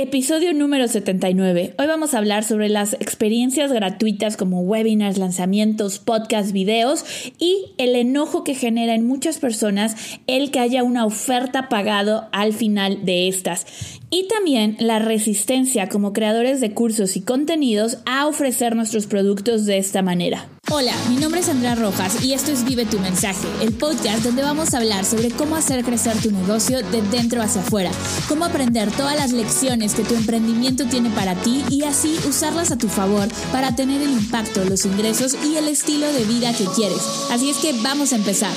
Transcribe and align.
Episodio 0.00 0.54
número 0.54 0.86
79. 0.86 1.74
Hoy 1.76 1.86
vamos 1.88 2.14
a 2.14 2.18
hablar 2.18 2.44
sobre 2.44 2.68
las 2.68 2.92
experiencias 2.92 3.72
gratuitas 3.72 4.36
como 4.36 4.60
webinars, 4.60 5.18
lanzamientos, 5.18 5.98
podcasts, 5.98 6.52
videos 6.52 7.04
y 7.40 7.72
el 7.78 7.96
enojo 7.96 8.44
que 8.44 8.54
genera 8.54 8.94
en 8.94 9.04
muchas 9.04 9.38
personas 9.38 10.20
el 10.28 10.52
que 10.52 10.60
haya 10.60 10.84
una 10.84 11.04
oferta 11.04 11.68
pagado 11.68 12.28
al 12.30 12.52
final 12.52 13.04
de 13.06 13.26
estas. 13.26 13.66
Y 14.08 14.28
también 14.28 14.76
la 14.78 15.00
resistencia 15.00 15.88
como 15.88 16.12
creadores 16.12 16.60
de 16.60 16.74
cursos 16.74 17.16
y 17.16 17.22
contenidos 17.22 17.98
a 18.06 18.28
ofrecer 18.28 18.76
nuestros 18.76 19.08
productos 19.08 19.66
de 19.66 19.78
esta 19.78 20.02
manera. 20.02 20.46
Hola, 20.70 20.92
mi 21.08 21.16
nombre 21.16 21.40
es 21.40 21.48
Andrea 21.48 21.74
Rojas 21.74 22.22
y 22.22 22.34
esto 22.34 22.52
es 22.52 22.62
Vive 22.62 22.84
tu 22.84 22.98
mensaje, 22.98 23.48
el 23.62 23.72
podcast 23.72 24.22
donde 24.22 24.42
vamos 24.42 24.74
a 24.74 24.78
hablar 24.78 25.06
sobre 25.06 25.30
cómo 25.30 25.56
hacer 25.56 25.82
crecer 25.82 26.20
tu 26.20 26.30
negocio 26.30 26.82
de 26.82 27.00
dentro 27.00 27.40
hacia 27.40 27.62
afuera, 27.62 27.90
cómo 28.28 28.44
aprender 28.44 28.90
todas 28.90 29.16
las 29.16 29.32
lecciones 29.32 29.94
que 29.94 30.04
tu 30.04 30.14
emprendimiento 30.14 30.84
tiene 30.84 31.08
para 31.08 31.34
ti 31.36 31.64
y 31.70 31.84
así 31.84 32.18
usarlas 32.28 32.70
a 32.70 32.76
tu 32.76 32.88
favor 32.88 33.28
para 33.50 33.74
tener 33.76 34.02
el 34.02 34.10
impacto, 34.10 34.62
los 34.66 34.84
ingresos 34.84 35.38
y 35.42 35.56
el 35.56 35.68
estilo 35.68 36.12
de 36.12 36.24
vida 36.24 36.52
que 36.52 36.66
quieres. 36.66 37.00
Así 37.30 37.48
es 37.48 37.56
que 37.56 37.72
vamos 37.82 38.12
a 38.12 38.16
empezar. 38.16 38.52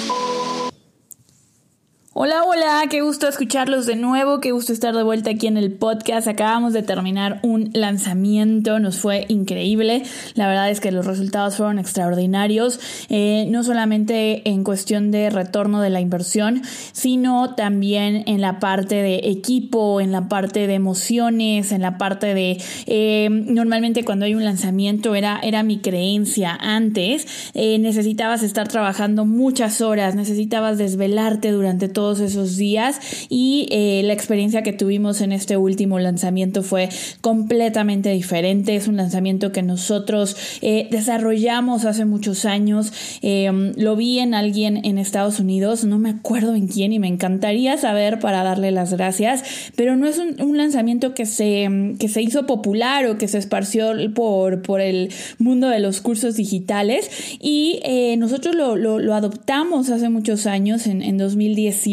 Hola, 2.13 2.43
hola, 2.43 2.83
qué 2.89 2.99
gusto 2.99 3.29
escucharlos 3.29 3.85
de 3.85 3.95
nuevo, 3.95 4.41
qué 4.41 4.51
gusto 4.51 4.73
estar 4.73 4.93
de 4.93 5.01
vuelta 5.01 5.29
aquí 5.29 5.47
en 5.47 5.55
el 5.55 5.71
podcast. 5.71 6.27
Acabamos 6.27 6.73
de 6.73 6.83
terminar 6.83 7.39
un 7.41 7.69
lanzamiento, 7.71 8.79
nos 8.79 8.97
fue 8.97 9.23
increíble. 9.29 10.03
La 10.35 10.45
verdad 10.47 10.69
es 10.69 10.81
que 10.81 10.91
los 10.91 11.05
resultados 11.05 11.55
fueron 11.55 11.79
extraordinarios, 11.79 12.81
eh, 13.07 13.45
no 13.47 13.63
solamente 13.63 14.41
en 14.49 14.65
cuestión 14.65 15.09
de 15.11 15.29
retorno 15.29 15.79
de 15.79 15.89
la 15.89 16.01
inversión, 16.01 16.63
sino 16.91 17.55
también 17.55 18.25
en 18.27 18.41
la 18.41 18.59
parte 18.59 18.95
de 18.95 19.29
equipo, 19.29 20.01
en 20.01 20.11
la 20.11 20.27
parte 20.27 20.67
de 20.67 20.73
emociones, 20.73 21.71
en 21.71 21.81
la 21.81 21.97
parte 21.97 22.33
de... 22.33 22.61
Eh, 22.87 23.29
normalmente 23.31 24.03
cuando 24.03 24.25
hay 24.25 24.35
un 24.35 24.43
lanzamiento 24.43 25.15
era, 25.15 25.39
era 25.41 25.63
mi 25.63 25.79
creencia 25.79 26.57
antes, 26.59 27.25
eh, 27.53 27.79
necesitabas 27.79 28.43
estar 28.43 28.67
trabajando 28.67 29.23
muchas 29.23 29.79
horas, 29.79 30.13
necesitabas 30.13 30.77
desvelarte 30.77 31.51
durante 31.51 31.87
todo 31.87 32.00
todos 32.01 32.19
esos 32.19 32.57
días 32.57 32.99
y 33.29 33.67
eh, 33.69 34.01
la 34.03 34.13
experiencia 34.13 34.63
que 34.63 34.73
tuvimos 34.73 35.21
en 35.21 35.31
este 35.31 35.55
último 35.55 35.99
lanzamiento 35.99 36.63
fue 36.63 36.89
completamente 37.21 38.09
diferente. 38.09 38.75
Es 38.75 38.87
un 38.87 38.97
lanzamiento 38.97 39.51
que 39.51 39.61
nosotros 39.61 40.35
eh, 40.63 40.87
desarrollamos 40.89 41.85
hace 41.85 42.05
muchos 42.05 42.45
años. 42.45 42.91
Em, 43.21 43.73
lo 43.77 43.95
vi 43.95 44.17
en 44.17 44.33
alguien 44.33 44.83
en 44.83 44.97
Estados 44.97 45.39
Unidos, 45.39 45.85
no 45.85 45.99
me 45.99 46.09
acuerdo 46.09 46.55
en 46.55 46.67
quién 46.67 46.91
y 46.91 46.97
me 46.97 47.07
encantaría 47.07 47.77
saber 47.77 48.17
para 48.17 48.43
darle 48.43 48.71
las 48.71 48.91
gracias, 48.91 49.43
pero 49.75 49.95
no 49.95 50.07
es 50.07 50.17
un, 50.17 50.57
lanzamiento 50.57 51.13
que 51.13 51.27
se, 51.27 51.69
que 51.99 52.07
se 52.07 52.23
hizo 52.23 52.47
popular 52.47 53.05
o 53.05 53.19
que 53.19 53.27
se 53.27 53.37
esparció 53.37 53.91
por, 54.15 54.63
por 54.63 54.81
el 54.81 55.11
mundo 55.37 55.69
de 55.69 55.79
los 55.79 56.01
cursos 56.01 56.35
digitales 56.35 57.37
y 57.39 57.79
eh, 57.83 58.17
nosotros 58.17 58.55
lo, 58.55 58.75
lo, 58.75 59.13
adoptamos 59.13 59.91
hace 59.91 60.09
muchos 60.09 60.47
años, 60.47 60.87
en, 60.87 61.03
en 61.03 61.17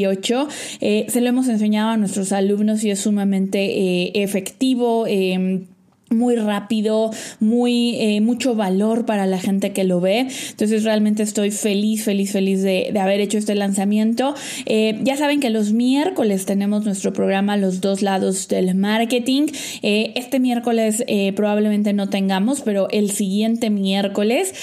2018 0.04 0.48
eh, 0.80 1.06
se 1.08 1.20
lo 1.20 1.28
hemos 1.28 1.48
enseñado 1.48 1.90
a 1.90 1.96
nuestros 1.96 2.32
alumnos 2.32 2.84
y 2.84 2.90
es 2.90 3.00
sumamente 3.00 3.58
eh, 3.58 4.12
efectivo 4.14 5.06
em, 5.06 5.66
muy 6.10 6.36
rápido, 6.36 7.10
muy 7.38 7.96
eh, 8.00 8.22
mucho 8.22 8.54
valor 8.54 9.04
para 9.04 9.26
la 9.26 9.38
gente 9.38 9.74
que 9.74 9.84
lo 9.84 10.00
ve. 10.00 10.26
Entonces 10.50 10.82
realmente 10.82 11.22
estoy 11.22 11.50
feliz, 11.50 12.04
feliz, 12.04 12.32
feliz 12.32 12.62
de, 12.62 12.98
haber 12.98 13.20
hecho 13.20 13.36
este 13.36 13.54
lanzamiento. 13.54 14.34
ya 14.66 15.16
saben 15.18 15.40
que 15.40 15.50
los 15.50 15.74
miércoles 15.74 16.46
tenemos 16.46 16.86
nuestro 16.86 17.12
programa 17.12 17.58
Los 17.58 17.82
dos 17.82 18.00
lados 18.00 18.48
del 18.48 18.74
marketing. 18.74 19.48
este 19.82 20.40
miércoles 20.40 21.04
probablemente 21.36 21.92
no 21.92 22.08
tengamos, 22.08 22.62
pero 22.62 22.88
el 22.90 23.10
siguiente 23.10 23.68
miércoles 23.68 24.54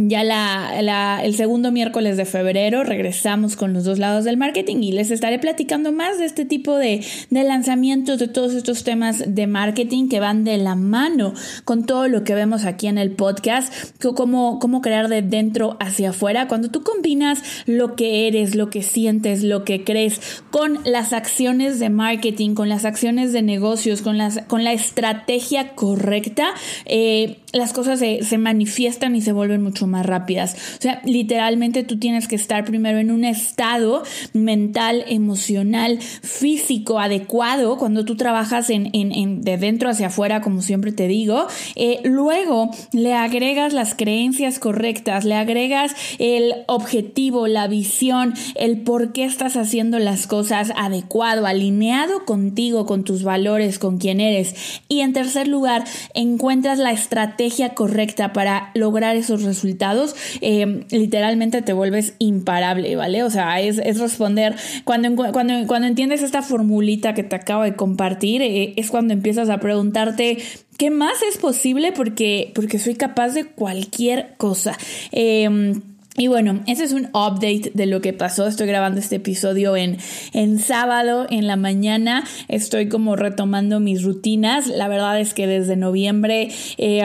ya 0.00 0.22
la, 0.22 1.20
el 1.24 1.34
segundo 1.34 1.72
miércoles 1.72 2.16
de 2.16 2.24
febrero 2.24 2.84
regresamos 2.84 3.56
con 3.56 3.72
los 3.72 3.84
dos 3.84 3.98
lados 3.98 4.24
del 4.24 4.36
marketing 4.36 4.76
y 4.82 4.92
les 4.92 5.10
estaré 5.10 5.38
platicando 5.38 5.92
más 5.92 6.18
de 6.18 6.24
este 6.24 6.44
tipo 6.44 6.76
de, 6.76 7.04
de, 7.30 7.44
lanzamientos, 7.44 8.18
de 8.18 8.28
todos 8.28 8.54
estos 8.54 8.84
temas 8.84 9.22
de 9.26 9.46
marketing 9.46 10.08
que 10.08 10.20
van 10.20 10.44
de 10.44 10.58
la 10.58 10.76
mano 10.76 11.34
con 11.64 11.84
todo 11.84 12.08
lo 12.08 12.22
que 12.22 12.34
vemos 12.34 12.64
aquí 12.64 12.86
en 12.86 12.98
el 12.98 13.10
podcast, 13.10 13.72
cómo, 14.14 14.58
cómo 14.60 14.82
crear 14.82 15.08
de 15.08 15.22
dentro 15.22 15.76
hacia 15.80 16.10
afuera. 16.10 16.48
Cuando 16.48 16.70
tú 16.70 16.82
combinas 16.82 17.42
lo 17.66 17.96
que 17.96 18.28
eres, 18.28 18.54
lo 18.54 18.70
que 18.70 18.82
sientes, 18.82 19.42
lo 19.42 19.64
que 19.64 19.84
crees 19.84 20.20
con 20.50 20.78
las 20.84 21.12
acciones 21.12 21.80
de 21.80 21.90
marketing, 21.90 22.54
con 22.54 22.68
las 22.68 22.84
acciones 22.84 23.32
de 23.32 23.42
negocios, 23.42 24.02
con, 24.02 24.18
las, 24.18 24.42
con 24.46 24.62
la 24.64 24.72
estrategia 24.72 25.74
correcta, 25.74 26.48
eh, 26.86 27.38
las 27.52 27.72
cosas 27.72 27.98
se, 27.98 28.22
se 28.24 28.36
manifiestan 28.36 29.16
y 29.16 29.22
se 29.22 29.32
vuelven 29.32 29.62
mucho 29.62 29.86
más 29.86 30.04
rápidas. 30.04 30.54
O 30.78 30.82
sea, 30.82 31.00
literalmente 31.04 31.82
tú 31.82 31.98
tienes 31.98 32.28
que 32.28 32.36
estar 32.36 32.64
primero 32.64 32.98
en 32.98 33.10
un 33.10 33.24
estado 33.24 34.02
mental, 34.34 35.04
emocional, 35.08 35.98
físico 36.00 36.98
adecuado 36.98 37.78
cuando 37.78 38.04
tú 38.04 38.16
trabajas 38.16 38.68
en, 38.68 38.90
en, 38.92 39.40
de 39.40 39.56
dentro 39.56 39.88
hacia 39.88 40.08
afuera, 40.08 40.42
como 40.42 40.60
siempre 40.60 40.92
te 40.92 41.08
digo. 41.08 41.46
Eh, 41.74 42.00
luego 42.04 42.70
le 42.92 43.14
agregas 43.14 43.72
las 43.72 43.94
creencias 43.94 44.58
correctas, 44.58 45.24
le 45.24 45.34
agregas 45.34 45.94
el 46.18 46.52
objetivo, 46.66 47.46
la 47.46 47.66
visión, 47.66 48.34
el 48.56 48.82
por 48.82 49.12
qué 49.12 49.24
estás 49.24 49.56
haciendo 49.56 49.98
las 49.98 50.26
cosas 50.26 50.72
adecuado, 50.76 51.46
alineado 51.46 52.26
contigo, 52.26 52.84
con 52.84 53.04
tus 53.04 53.22
valores, 53.22 53.78
con 53.78 53.96
quién 53.96 54.20
eres. 54.20 54.54
Y 54.88 55.00
en 55.00 55.14
tercer 55.14 55.48
lugar, 55.48 55.84
encuentras 56.12 56.78
la 56.78 56.92
estrategia 56.92 57.37
correcta 57.74 58.32
para 58.32 58.70
lograr 58.74 59.16
esos 59.16 59.42
resultados 59.42 60.14
eh, 60.40 60.84
literalmente 60.90 61.62
te 61.62 61.72
vuelves 61.72 62.14
imparable, 62.18 62.96
¿vale? 62.96 63.22
O 63.22 63.30
sea, 63.30 63.60
es, 63.60 63.76
responder, 63.98 64.56
cuando, 64.84 65.14
cuando, 65.32 65.54
cuando 65.66 65.86
entiendes 65.86 66.22
esta 66.22 66.42
formulita 66.42 67.14
que 67.14 67.22
te 67.22 67.36
acabo 67.36 67.62
de 67.62 67.76
compartir, 67.76 68.42
eh, 68.42 68.74
es 68.76 68.90
cuando 68.90 69.12
empiezas 69.14 69.48
a 69.50 69.58
preguntarte 69.58 70.38
¿Qué 70.78 70.90
más 70.90 71.22
es 71.22 71.38
posible? 71.38 71.90
Porque, 71.90 72.52
porque 72.54 72.78
soy 72.78 72.94
capaz 72.94 73.30
de 73.30 73.46
cualquier 73.46 74.34
cosa. 74.36 74.78
Eh, 75.10 75.74
y 76.18 76.26
bueno, 76.26 76.60
ese 76.66 76.82
es 76.82 76.92
un 76.92 77.06
update 77.06 77.70
de 77.74 77.86
lo 77.86 78.00
que 78.00 78.12
pasó. 78.12 78.48
Estoy 78.48 78.66
grabando 78.66 78.98
este 78.98 79.16
episodio 79.16 79.76
en, 79.76 79.98
en 80.32 80.58
sábado, 80.58 81.26
en 81.30 81.46
la 81.46 81.54
mañana. 81.54 82.24
Estoy 82.48 82.88
como 82.88 83.14
retomando 83.14 83.78
mis 83.78 84.02
rutinas. 84.02 84.66
La 84.66 84.88
verdad 84.88 85.20
es 85.20 85.32
que 85.32 85.46
desde 85.46 85.76
noviembre 85.76 86.50
eh, 86.76 87.02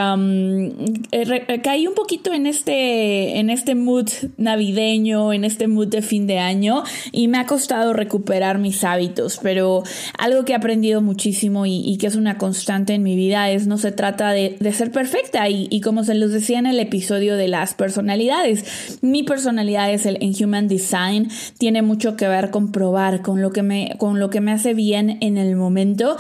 eh, 1.11 1.61
caí 1.61 1.85
un 1.85 1.93
poquito 1.93 2.33
en 2.33 2.47
este, 2.47 3.37
en 3.37 3.51
este 3.51 3.75
mood 3.75 4.09
navideño, 4.37 5.31
en 5.31 5.45
este 5.45 5.67
mood 5.67 5.89
de 5.89 6.01
fin 6.01 6.25
de 6.25 6.39
año 6.39 6.83
y 7.11 7.27
me 7.27 7.37
ha 7.37 7.45
costado 7.45 7.93
recuperar 7.93 8.57
mis 8.57 8.83
hábitos. 8.83 9.39
Pero 9.43 9.83
algo 10.17 10.43
que 10.43 10.53
he 10.53 10.55
aprendido 10.55 11.03
muchísimo 11.03 11.67
y, 11.67 11.97
que 11.99 12.07
es 12.07 12.15
una 12.15 12.39
constante 12.39 12.95
en 12.95 13.03
mi 13.03 13.15
vida 13.15 13.51
es 13.51 13.67
no 13.67 13.77
se 13.77 13.91
trata 13.91 14.31
de, 14.31 14.57
ser 14.73 14.91
perfecta. 14.91 15.47
Y, 15.49 15.67
y 15.69 15.81
como 15.81 16.03
se 16.03 16.15
los 16.15 16.31
decía 16.31 16.57
en 16.57 16.65
el 16.65 16.79
episodio 16.79 17.35
de 17.35 17.47
las 17.47 17.75
personalidades, 17.75 18.99
mi 19.03 19.21
personalidad 19.21 19.91
es 19.91 20.05
el 20.05 20.17
en 20.21 20.33
Human 20.41 20.69
Design, 20.69 21.29
tiene 21.57 21.81
mucho 21.81 22.15
que 22.15 22.27
ver 22.29 22.51
con 22.51 22.71
probar, 22.71 23.21
con 23.21 23.41
lo 23.41 23.51
que 23.51 23.61
me, 23.61 23.95
con 23.97 24.17
lo 24.17 24.29
que 24.29 24.39
me 24.39 24.53
hace 24.53 24.73
bien 24.73 25.17
en 25.19 25.37
el 25.37 25.57
momento 25.57 26.15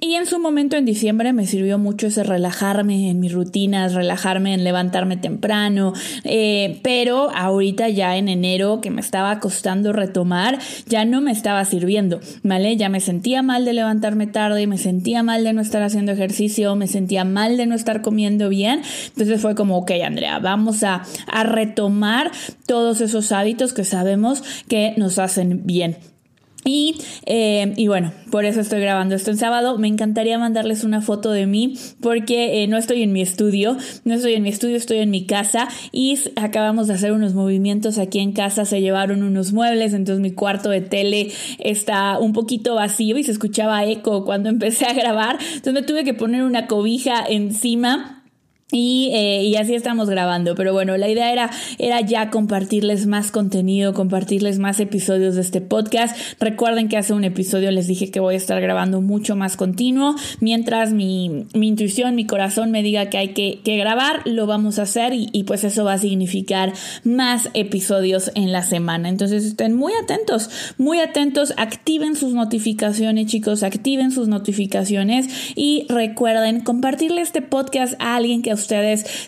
y 0.00 0.14
en 0.14 0.26
su 0.26 0.38
momento 0.38 0.76
en 0.76 0.84
diciembre 0.84 1.32
me 1.32 1.46
sirvió 1.46 1.78
mucho 1.78 2.08
ese 2.08 2.22
relajarme 2.22 3.10
en 3.10 3.20
mis 3.20 3.32
rutinas, 3.32 3.94
relajarme 3.94 4.54
en 4.54 4.64
levantarme 4.64 5.16
temprano, 5.16 5.94
eh, 6.24 6.80
pero 6.82 7.30
ahorita 7.34 7.88
ya 7.88 8.16
en 8.16 8.28
enero 8.28 8.80
que 8.80 8.90
me 8.90 9.00
estaba 9.00 9.40
costando 9.40 9.92
retomar, 9.92 10.58
ya 10.86 11.04
no 11.04 11.20
me 11.20 11.32
estaba 11.32 11.64
sirviendo, 11.64 12.20
¿vale? 12.42 12.76
Ya 12.76 12.88
me 12.88 13.00
sentía 13.00 13.42
mal 13.42 13.64
de 13.64 13.72
levantarme 13.72 14.26
tarde, 14.26 14.66
me 14.66 14.78
sentía 14.78 15.22
mal 15.22 15.44
de 15.44 15.52
no 15.52 15.62
estar 15.62 15.82
haciendo 15.82 16.12
ejercicio, 16.12 16.74
me 16.76 16.88
sentía 16.88 17.24
mal 17.24 17.56
de 17.56 17.66
no 17.66 17.74
estar 17.74 18.02
comiendo 18.02 18.48
bien, 18.48 18.82
entonces 19.08 19.40
fue 19.40 19.54
como, 19.54 19.78
ok 19.78 19.92
Andrea, 20.04 20.38
vamos 20.38 20.82
a, 20.82 21.02
a 21.26 21.42
retomar 21.42 22.30
todos 22.66 23.00
esos 23.00 23.32
hábitos 23.32 23.72
que 23.72 23.84
sabemos 23.84 24.42
que 24.68 24.94
nos 24.96 25.18
hacen 25.18 25.66
bien. 25.66 25.96
Y, 26.66 26.96
eh, 27.26 27.72
y, 27.76 27.86
bueno, 27.86 28.12
por 28.32 28.44
eso 28.44 28.60
estoy 28.60 28.80
grabando 28.80 29.14
esto 29.14 29.30
en 29.30 29.36
sábado. 29.36 29.78
Me 29.78 29.86
encantaría 29.86 30.36
mandarles 30.36 30.82
una 30.82 31.00
foto 31.00 31.30
de 31.30 31.46
mí 31.46 31.78
porque 32.00 32.62
eh, 32.62 32.66
no 32.66 32.76
estoy 32.76 33.02
en 33.02 33.12
mi 33.12 33.22
estudio, 33.22 33.76
no 34.04 34.14
estoy 34.14 34.34
en 34.34 34.42
mi 34.42 34.48
estudio, 34.48 34.76
estoy 34.76 34.98
en 34.98 35.10
mi 35.10 35.26
casa 35.26 35.68
y 35.92 36.18
acabamos 36.34 36.88
de 36.88 36.94
hacer 36.94 37.12
unos 37.12 37.34
movimientos 37.34 37.98
aquí 37.98 38.18
en 38.18 38.32
casa, 38.32 38.64
se 38.64 38.80
llevaron 38.80 39.22
unos 39.22 39.52
muebles, 39.52 39.94
entonces 39.94 40.20
mi 40.20 40.32
cuarto 40.32 40.68
de 40.70 40.80
tele 40.80 41.30
está 41.60 42.18
un 42.18 42.32
poquito 42.32 42.74
vacío 42.74 43.16
y 43.16 43.22
se 43.22 43.30
escuchaba 43.30 43.84
eco 43.84 44.24
cuando 44.24 44.48
empecé 44.56 44.86
a 44.86 44.92
grabar, 44.92 45.38
entonces 45.40 45.72
me 45.72 45.82
tuve 45.82 46.02
que 46.02 46.14
poner 46.14 46.42
una 46.42 46.66
cobija 46.66 47.24
encima 47.28 48.15
Y, 48.76 49.10
eh, 49.14 49.42
y, 49.44 49.56
así 49.56 49.74
estamos 49.74 50.10
grabando. 50.10 50.54
Pero 50.54 50.74
bueno, 50.74 50.98
la 50.98 51.08
idea 51.08 51.32
era, 51.32 51.50
era 51.78 52.02
ya 52.02 52.28
compartirles 52.28 53.06
más 53.06 53.30
contenido, 53.30 53.94
compartirles 53.94 54.58
más 54.58 54.80
episodios 54.80 55.34
de 55.34 55.40
este 55.40 55.62
podcast. 55.62 56.14
Recuerden 56.38 56.88
que 56.88 56.98
hace 56.98 57.14
un 57.14 57.24
episodio 57.24 57.70
les 57.70 57.86
dije 57.86 58.10
que 58.10 58.20
voy 58.20 58.34
a 58.34 58.36
estar 58.36 58.60
grabando 58.60 59.00
mucho 59.00 59.34
más 59.34 59.56
continuo. 59.56 60.14
Mientras 60.40 60.92
mi, 60.92 61.46
mi 61.54 61.68
intuición, 61.68 62.14
mi 62.16 62.26
corazón 62.26 62.70
me 62.70 62.82
diga 62.82 63.08
que 63.08 63.16
hay 63.16 63.28
que, 63.28 63.62
grabar, 63.64 64.20
lo 64.26 64.46
vamos 64.46 64.78
a 64.78 64.82
hacer 64.82 65.14
y, 65.14 65.30
y, 65.32 65.44
pues 65.44 65.64
eso 65.64 65.84
va 65.84 65.94
a 65.94 65.98
significar 65.98 66.74
más 67.02 67.48
episodios 67.54 68.30
en 68.34 68.52
la 68.52 68.62
semana. 68.62 69.08
Entonces 69.08 69.46
estén 69.46 69.74
muy 69.74 69.94
atentos, 70.02 70.50
muy 70.76 71.00
atentos. 71.00 71.54
Activen 71.56 72.14
sus 72.14 72.34
notificaciones, 72.34 73.26
chicos. 73.26 73.62
Activen 73.62 74.10
sus 74.10 74.28
notificaciones 74.28 75.28
y 75.54 75.86
recuerden 75.88 76.60
compartirle 76.60 77.22
este 77.22 77.40
podcast 77.40 77.94
a 78.00 78.16
alguien 78.16 78.42
que 78.42 78.52
ustedes 78.52 78.65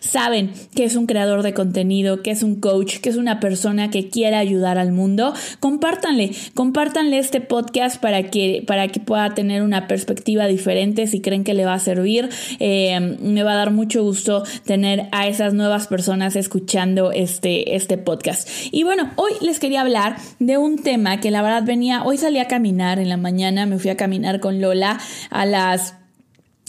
saben 0.01 0.53
que 0.75 0.85
es 0.85 0.97
un 0.97 1.07
creador 1.07 1.43
de 1.43 1.55
contenido, 1.55 2.23
que 2.23 2.31
es 2.31 2.43
un 2.43 2.61
coach, 2.61 2.99
que 2.99 3.09
es 3.09 3.17
una 3.17 3.41
persona 3.41 3.91
que 3.91 4.09
quiere 4.09 4.37
ayudar 4.37 4.79
al 4.79 4.93
mundo, 4.93 5.35
compártanle, 5.61 6.33
compártanle 6.55 7.19
este 7.19 7.41
podcast 7.41 8.01
para 8.01 8.25
que, 8.25 8.65
para 8.67 8.89
que 8.89 9.01
pueda 9.01 9.35
tener 9.35 9.63
una 9.63 9.87
perspectiva 9.87 10.47
diferente 10.47 11.07
si 11.07 11.21
creen 11.21 11.45
que 11.45 11.55
le 11.55 11.65
va 11.65 11.75
a 11.75 11.79
servir. 11.79 12.29
Eh, 12.59 12.99
me 13.21 13.43
va 13.43 13.53
a 13.53 13.57
dar 13.57 13.71
mucho 13.71 14.03
gusto 14.03 14.43
tener 14.65 15.09
a 15.13 15.27
esas 15.27 15.55
nuevas 15.55 15.87
personas 15.87 16.37
escuchando 16.37 17.13
este, 17.13 17.77
este 17.77 17.99
podcast. 17.99 18.49
Y 18.71 18.83
bueno, 18.83 19.11
hoy 19.17 19.33
les 19.41 19.59
quería 19.59 19.83
hablar 19.83 20.17
de 20.39 20.59
un 20.59 20.83
tema 20.83 21.21
que 21.21 21.31
la 21.31 21.43
verdad 21.43 21.63
venía, 21.65 22.03
hoy 22.05 22.19
salí 22.19 22.39
a 22.39 22.49
caminar 22.49 22.99
en 22.99 23.09
la 23.09 23.17
mañana, 23.17 23.67
me 23.67 23.79
fui 23.79 23.91
a 23.91 23.97
caminar 23.97 24.41
con 24.41 24.61
Lola 24.61 24.99
a 25.31 25.47
las 25.47 25.95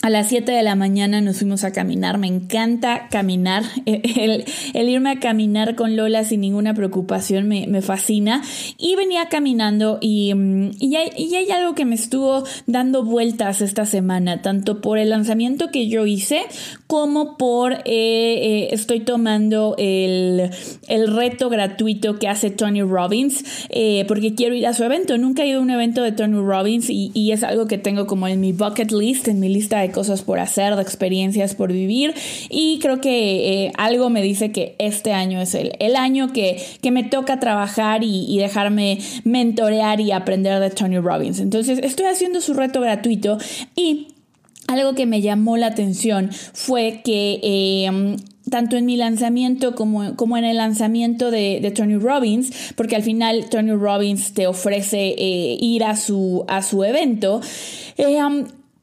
a 0.02 0.08
las 0.08 0.28
7 0.28 0.50
de 0.50 0.62
la 0.62 0.76
mañana 0.76 1.20
nos 1.20 1.38
fuimos 1.38 1.62
a 1.64 1.72
caminar. 1.72 2.16
Me 2.16 2.26
encanta 2.26 3.08
caminar. 3.10 3.64
El, 3.84 4.44
irme 4.88 5.10
a 5.10 5.20
caminar 5.20 5.74
con 5.74 5.94
Lola 5.94 6.24
sin 6.24 6.40
ninguna 6.40 6.72
preocupación 6.74 7.46
me, 7.48 7.82
fascina. 7.82 8.42
Y 8.78 8.96
venía 8.96 9.28
caminando 9.28 9.98
y, 10.00 10.32
mm, 10.34 10.70
y, 10.78 10.96
hay, 10.96 11.50
algo 11.50 11.74
que 11.74 11.84
me 11.84 11.94
estuvo 11.94 12.44
dando 12.66 13.04
vueltas 13.04 13.60
esta 13.60 13.84
semana, 13.84 14.40
tanto 14.40 14.80
por 14.80 14.98
el 14.98 15.10
lanzamiento 15.10 15.70
que 15.70 15.88
yo 15.88 16.06
hice 16.06 16.42
como 16.86 17.36
por 17.36 17.72
eh, 17.72 17.80
eh, 17.84 18.68
estoy 18.72 19.00
tomando 19.00 19.74
el, 19.78 20.50
reto 21.08 21.50
gratuito 21.50 22.18
que 22.18 22.28
hace 22.28 22.50
Tony 22.50 22.82
Robbins 22.82 23.44
eh, 23.68 24.04
porque 24.06 24.34
quiero 24.34 24.54
ir 24.54 24.66
a 24.66 24.72
su 24.72 24.84
evento. 24.84 25.18
Nunca 25.18 25.42
he 25.42 25.48
ido 25.48 25.58
a 25.58 25.62
un 25.62 25.70
evento 25.70 26.02
de 26.02 26.12
Tony 26.12 26.40
Robbins 26.40 26.88
y 26.88 27.32
es 27.32 27.42
algo 27.42 27.66
que 27.66 27.78
tengo 27.78 28.06
como 28.06 28.28
en 28.28 28.40
mi 28.40 28.52
bucket 28.52 28.92
list, 28.92 29.28
en 29.28 29.40
mi 29.40 29.48
lista 29.48 29.80
de 29.80 29.89
cosas 29.92 30.22
por 30.22 30.38
hacer, 30.38 30.76
de 30.76 30.82
experiencias 30.82 31.54
por 31.54 31.72
vivir 31.72 32.14
y 32.48 32.78
creo 32.80 33.00
que 33.00 33.64
eh, 33.64 33.72
algo 33.76 34.10
me 34.10 34.22
dice 34.22 34.52
que 34.52 34.76
este 34.78 35.12
año 35.12 35.40
es 35.40 35.54
el, 35.54 35.72
el 35.78 35.96
año 35.96 36.32
que, 36.32 36.62
que 36.80 36.90
me 36.90 37.04
toca 37.04 37.40
trabajar 37.40 38.02
y, 38.02 38.26
y, 38.28 38.38
dejarme 38.38 38.98
mentorear 39.24 40.00
y 40.00 40.12
aprender 40.12 40.60
de 40.60 40.70
Tony 40.70 40.98
Robbins. 40.98 41.40
Entonces 41.40 41.80
estoy 41.82 42.06
haciendo 42.06 42.40
su 42.40 42.54
reto 42.54 42.80
gratuito 42.80 43.38
y 43.76 44.08
algo 44.66 44.94
que 44.94 45.06
me 45.06 45.20
llamó 45.20 45.56
la 45.56 45.66
atención 45.66 46.30
fue 46.32 47.00
que 47.04 47.40
eh, 47.42 48.16
tanto 48.50 48.76
en 48.76 48.86
mi 48.86 48.96
lanzamiento 48.96 49.74
como, 49.74 50.16
como 50.16 50.36
en 50.36 50.44
el 50.44 50.58
lanzamiento 50.58 51.30
de, 51.30 51.60
de, 51.60 51.70
Tony 51.70 51.96
Robbins, 51.96 52.72
porque 52.76 52.96
al 52.96 53.02
final 53.02 53.48
Tony 53.50 53.72
Robbins 53.72 54.32
te 54.32 54.46
ofrece 54.46 55.14
eh, 55.16 55.56
ir 55.60 55.84
a 55.84 55.96
su, 55.96 56.44
a 56.48 56.62
su 56.62 56.84
evento. 56.84 57.40
Eh, 57.96 58.18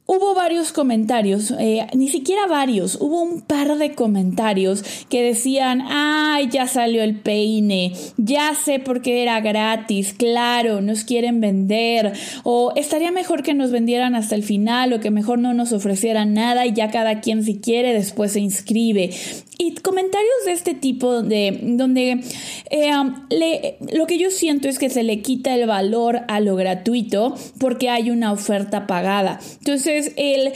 Hubo 0.09 0.33
varios 0.33 0.71
comentarios, 0.71 1.53
eh, 1.59 1.85
ni 1.93 2.07
siquiera 2.07 2.47
varios, 2.47 2.97
hubo 3.01 3.21
un 3.21 3.41
par 3.41 3.77
de 3.77 3.93
comentarios 3.93 4.81
que 5.09 5.21
decían, 5.21 5.81
ay, 5.85 6.47
ya 6.49 6.65
salió 6.65 7.03
el 7.03 7.19
peine, 7.19 7.91
ya 8.15 8.55
sé 8.55 8.79
por 8.79 9.01
qué 9.01 9.21
era 9.21 9.41
gratis, 9.41 10.13
claro, 10.13 10.79
nos 10.79 11.03
quieren 11.03 11.41
vender, 11.41 12.13
o 12.43 12.71
estaría 12.77 13.11
mejor 13.11 13.43
que 13.43 13.53
nos 13.53 13.71
vendieran 13.71 14.15
hasta 14.15 14.35
el 14.35 14.43
final, 14.43 14.93
o 14.93 15.01
que 15.01 15.11
mejor 15.11 15.39
no 15.39 15.53
nos 15.53 15.73
ofrecieran 15.73 16.33
nada 16.33 16.65
y 16.65 16.71
ya 16.71 16.89
cada 16.89 17.19
quien 17.19 17.43
si 17.43 17.59
quiere 17.59 17.91
después 17.91 18.31
se 18.31 18.39
inscribe. 18.39 19.09
Y 19.59 19.73
comentarios 19.75 20.45
de 20.45 20.51
este 20.51 20.75
tipo, 20.75 21.23
de 21.23 21.59
donde 21.63 22.21
eh, 22.69 22.91
le, 23.29 23.77
lo 23.91 24.05
que 24.05 24.19
yo 24.19 24.29
siento 24.29 24.67
es 24.67 24.77
que 24.77 24.89
se 24.89 25.01
le 25.01 25.21
quita 25.21 25.55
el 25.55 25.65
valor 25.65 26.21
a 26.27 26.39
lo 26.39 26.55
gratuito 26.55 27.35
porque 27.59 27.89
hay 27.89 28.11
una 28.11 28.31
oferta 28.31 28.85
pagada. 28.85 29.39
Entonces, 29.59 30.11
el 30.15 30.53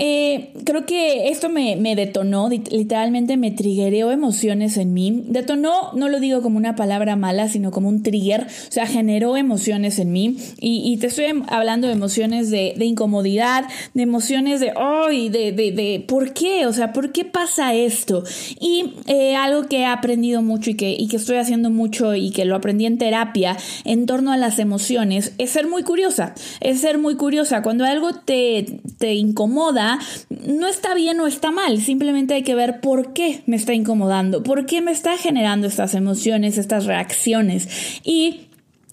eh, 0.00 0.52
creo 0.64 0.86
que 0.86 1.28
esto 1.28 1.48
me, 1.48 1.76
detonó, 1.96 2.48
literalmente 2.48 3.36
me 3.36 3.50
triggereó 3.50 4.12
emociones 4.12 4.76
en 4.76 4.94
mí. 4.94 5.24
Detonó, 5.26 5.92
no 5.94 6.08
lo 6.08 6.20
digo 6.20 6.40
como 6.40 6.56
una 6.56 6.76
palabra 6.76 7.16
mala, 7.16 7.48
sino 7.48 7.72
como 7.72 7.88
un 7.88 8.04
trigger, 8.04 8.42
o 8.42 8.72
sea, 8.72 8.86
generó 8.86 9.36
emociones 9.36 9.98
en 9.98 10.12
mí. 10.12 10.36
Y, 10.60 10.96
te 10.98 11.08
estoy 11.08 11.26
hablando 11.48 11.88
de 11.88 11.94
emociones 11.94 12.50
de, 12.50 12.74
incomodidad, 12.80 13.64
de 13.94 14.02
emociones 14.02 14.60
de, 14.60 14.72
¡ay! 14.76 15.28
de, 15.28 15.52
de, 15.52 15.72
de, 15.72 16.04
¿por 16.06 16.32
qué? 16.32 16.66
O 16.66 16.72
sea, 16.72 16.92
¿por 16.92 17.10
qué 17.12 17.24
pasa 17.24 17.74
esto? 17.74 18.22
Y 18.60 18.94
eh, 19.06 19.34
algo 19.34 19.68
que 19.68 19.80
he 19.80 19.86
aprendido 19.86 20.42
mucho 20.42 20.70
y 20.70 20.74
que, 20.74 20.90
y 20.90 21.08
que 21.08 21.16
estoy 21.16 21.36
haciendo 21.36 21.70
mucho 21.70 22.14
y 22.14 22.30
que 22.30 22.44
lo 22.44 22.54
aprendí 22.54 22.86
en 22.86 22.98
terapia 22.98 23.56
en 23.84 24.06
torno 24.06 24.32
a 24.32 24.36
las 24.36 24.58
emociones 24.58 25.32
es 25.38 25.50
ser 25.50 25.66
muy 25.68 25.82
curiosa, 25.82 26.34
es 26.60 26.80
ser 26.80 26.98
muy 26.98 27.16
curiosa. 27.16 27.62
Cuando 27.62 27.84
algo 27.84 28.12
te, 28.12 28.80
te 28.98 29.14
incomoda, 29.14 29.87
no 30.28 30.68
está 30.68 30.94
bien 30.94 31.20
o 31.20 31.26
está 31.26 31.50
mal, 31.50 31.80
simplemente 31.80 32.34
hay 32.34 32.42
que 32.42 32.54
ver 32.54 32.80
por 32.80 33.12
qué 33.12 33.42
me 33.46 33.56
está 33.56 33.72
incomodando, 33.72 34.42
por 34.42 34.66
qué 34.66 34.80
me 34.80 34.92
está 34.92 35.16
generando 35.16 35.66
estas 35.66 35.94
emociones, 35.94 36.58
estas 36.58 36.84
reacciones. 36.84 37.68
Y 38.04 38.48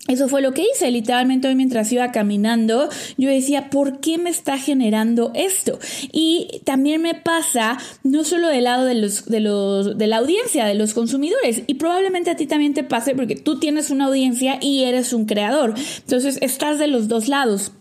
eso 0.07 0.27
fue 0.27 0.43
lo 0.43 0.53
que 0.53 0.63
hice, 0.71 0.91
literalmente 0.91 1.47
hoy 1.47 1.55
mientras 1.55 1.91
iba 1.91 2.11
caminando, 2.11 2.89
yo 3.17 3.29
decía, 3.29 3.71
¿por 3.71 4.01
qué 4.01 4.19
me 4.19 4.29
está 4.29 4.59
generando 4.59 5.31
esto? 5.33 5.79
Y 6.11 6.61
también 6.63 7.01
me 7.01 7.15
pasa 7.15 7.79
no 8.03 8.23
solo 8.23 8.49
del 8.49 8.65
lado 8.65 8.85
de 8.85 8.93
los, 8.93 9.25
de 9.25 9.39
los, 9.39 9.97
de 9.97 10.05
la 10.05 10.17
audiencia, 10.17 10.65
de 10.65 10.75
los 10.75 10.93
consumidores, 10.93 11.63
y 11.65 11.73
probablemente 11.75 12.29
a 12.29 12.35
ti 12.35 12.45
también 12.45 12.75
te 12.75 12.83
pase 12.83 13.15
porque 13.15 13.35
tú 13.35 13.59
tienes 13.59 13.89
una 13.89 14.05
audiencia 14.05 14.59
y 14.61 14.83
eres 14.83 15.11
un 15.11 15.25
creador. 15.25 15.73
Entonces 16.01 16.37
estás 16.39 16.77
de 16.77 16.87
los 16.87 17.07
dos 17.07 17.27
lados. 17.27 17.71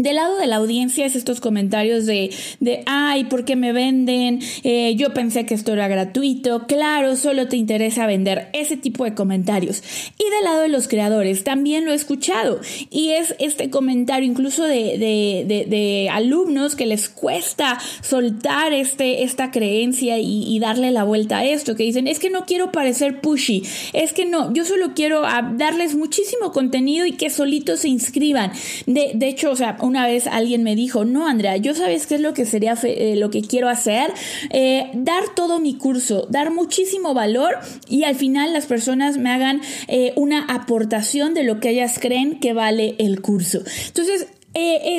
Del 0.00 0.16
lado 0.16 0.38
de 0.38 0.46
la 0.46 0.56
audiencia 0.56 1.04
es 1.04 1.14
estos 1.14 1.40
comentarios 1.40 2.06
de, 2.06 2.34
de 2.58 2.82
ay, 2.86 3.24
¿por 3.24 3.44
qué 3.44 3.54
me 3.54 3.74
venden? 3.74 4.40
Eh, 4.64 4.94
yo 4.96 5.12
pensé 5.12 5.44
que 5.44 5.52
esto 5.52 5.74
era 5.74 5.88
gratuito. 5.88 6.66
Claro, 6.66 7.16
solo 7.16 7.48
te 7.48 7.58
interesa 7.58 8.06
vender 8.06 8.48
ese 8.54 8.78
tipo 8.78 9.04
de 9.04 9.14
comentarios. 9.14 9.82
Y 10.18 10.24
del 10.30 10.44
lado 10.44 10.62
de 10.62 10.68
los 10.68 10.88
creadores 10.88 11.44
también 11.44 11.84
lo 11.84 11.92
he 11.92 11.94
escuchado. 11.94 12.60
Y 12.88 13.10
es 13.10 13.34
este 13.38 13.68
comentario 13.68 14.26
incluso 14.26 14.64
de, 14.64 14.96
de, 14.96 15.66
de, 15.68 16.08
alumnos 16.10 16.76
que 16.76 16.86
les 16.86 17.10
cuesta 17.10 17.78
soltar 18.00 18.72
este, 18.72 19.22
esta 19.22 19.50
creencia 19.50 20.18
y, 20.18 20.44
y, 20.46 20.60
darle 20.60 20.92
la 20.92 21.04
vuelta 21.04 21.38
a 21.38 21.44
esto, 21.44 21.76
que 21.76 21.82
dicen, 21.82 22.06
es 22.06 22.18
que 22.18 22.30
no 22.30 22.46
quiero 22.46 22.72
parecer 22.72 23.20
pushy, 23.20 23.64
es 23.92 24.14
que 24.14 24.24
no, 24.24 24.52
yo 24.54 24.64
solo 24.64 24.94
quiero 24.94 25.26
ah, 25.26 25.52
darles 25.56 25.94
muchísimo 25.94 26.52
contenido 26.52 27.04
y 27.04 27.12
que 27.12 27.28
solitos 27.28 27.80
se 27.80 27.88
inscriban. 27.88 28.52
De, 28.86 29.12
de 29.14 29.28
hecho, 29.28 29.50
o 29.50 29.56
sea, 29.56 29.76
una 29.90 30.06
vez 30.06 30.28
alguien 30.28 30.62
me 30.62 30.76
dijo, 30.76 31.04
no, 31.04 31.26
Andrea, 31.26 31.56
yo 31.56 31.74
sabes 31.74 32.06
qué 32.06 32.14
es 32.14 32.20
lo 32.20 32.32
que 32.32 32.46
sería 32.46 32.78
eh, 32.84 33.16
lo 33.16 33.30
que 33.30 33.42
quiero 33.42 33.68
hacer, 33.68 34.12
eh, 34.50 34.88
dar 34.94 35.34
todo 35.34 35.58
mi 35.58 35.74
curso, 35.74 36.28
dar 36.30 36.52
muchísimo 36.52 37.12
valor 37.12 37.56
y 37.88 38.04
al 38.04 38.14
final 38.14 38.52
las 38.52 38.66
personas 38.66 39.18
me 39.18 39.30
hagan 39.30 39.60
eh, 39.88 40.12
una 40.14 40.44
aportación 40.44 41.34
de 41.34 41.42
lo 41.42 41.58
que 41.58 41.70
ellas 41.70 41.98
creen 42.00 42.38
que 42.38 42.52
vale 42.52 42.94
el 42.98 43.20
curso. 43.20 43.62
Entonces, 43.88 44.28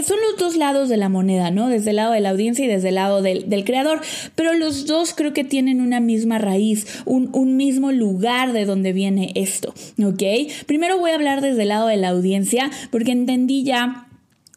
son 0.06 0.18
los 0.30 0.38
dos 0.38 0.58
lados 0.58 0.90
de 0.90 0.98
la 0.98 1.10
moneda, 1.10 1.52
¿no? 1.52 1.70
Desde 1.70 1.92
el 1.92 1.98
lado 1.98 2.14
de 2.14 2.22
la 2.22 2.30
audiencia 2.30 2.66
y 2.66 2.68
desde 2.68 2.90
el 2.90 2.96
lado 2.96 3.22
del, 3.22 3.50
del 3.50 3.64
creador, 3.64 4.02
pero 4.36 4.54
los 4.54 4.88
dos 4.88 5.14
creo 5.14 5.34
que 5.34 5.44
tienen 5.44 5.82
una 5.82 6.00
misma 6.00 6.38
raíz, 6.38 7.02
un, 7.06 7.30
un, 7.34 7.58
mismo 7.58 7.92
lugar 7.92 8.54
de 8.54 8.66
donde 8.66 8.92
viene 8.94 9.32
esto, 9.36 9.74
¿ok? 10.04 10.24
Primero 10.66 11.00
voy 11.00 11.12
a 11.12 11.16
hablar 11.16 11.42
desde 11.42 11.64
el 11.64 11.70
lado 11.70 11.88
de 11.88 11.98
la 11.98 12.10
audiencia 12.10 12.72
porque 12.92 13.12
entendí 13.12 13.64
ya 13.64 14.08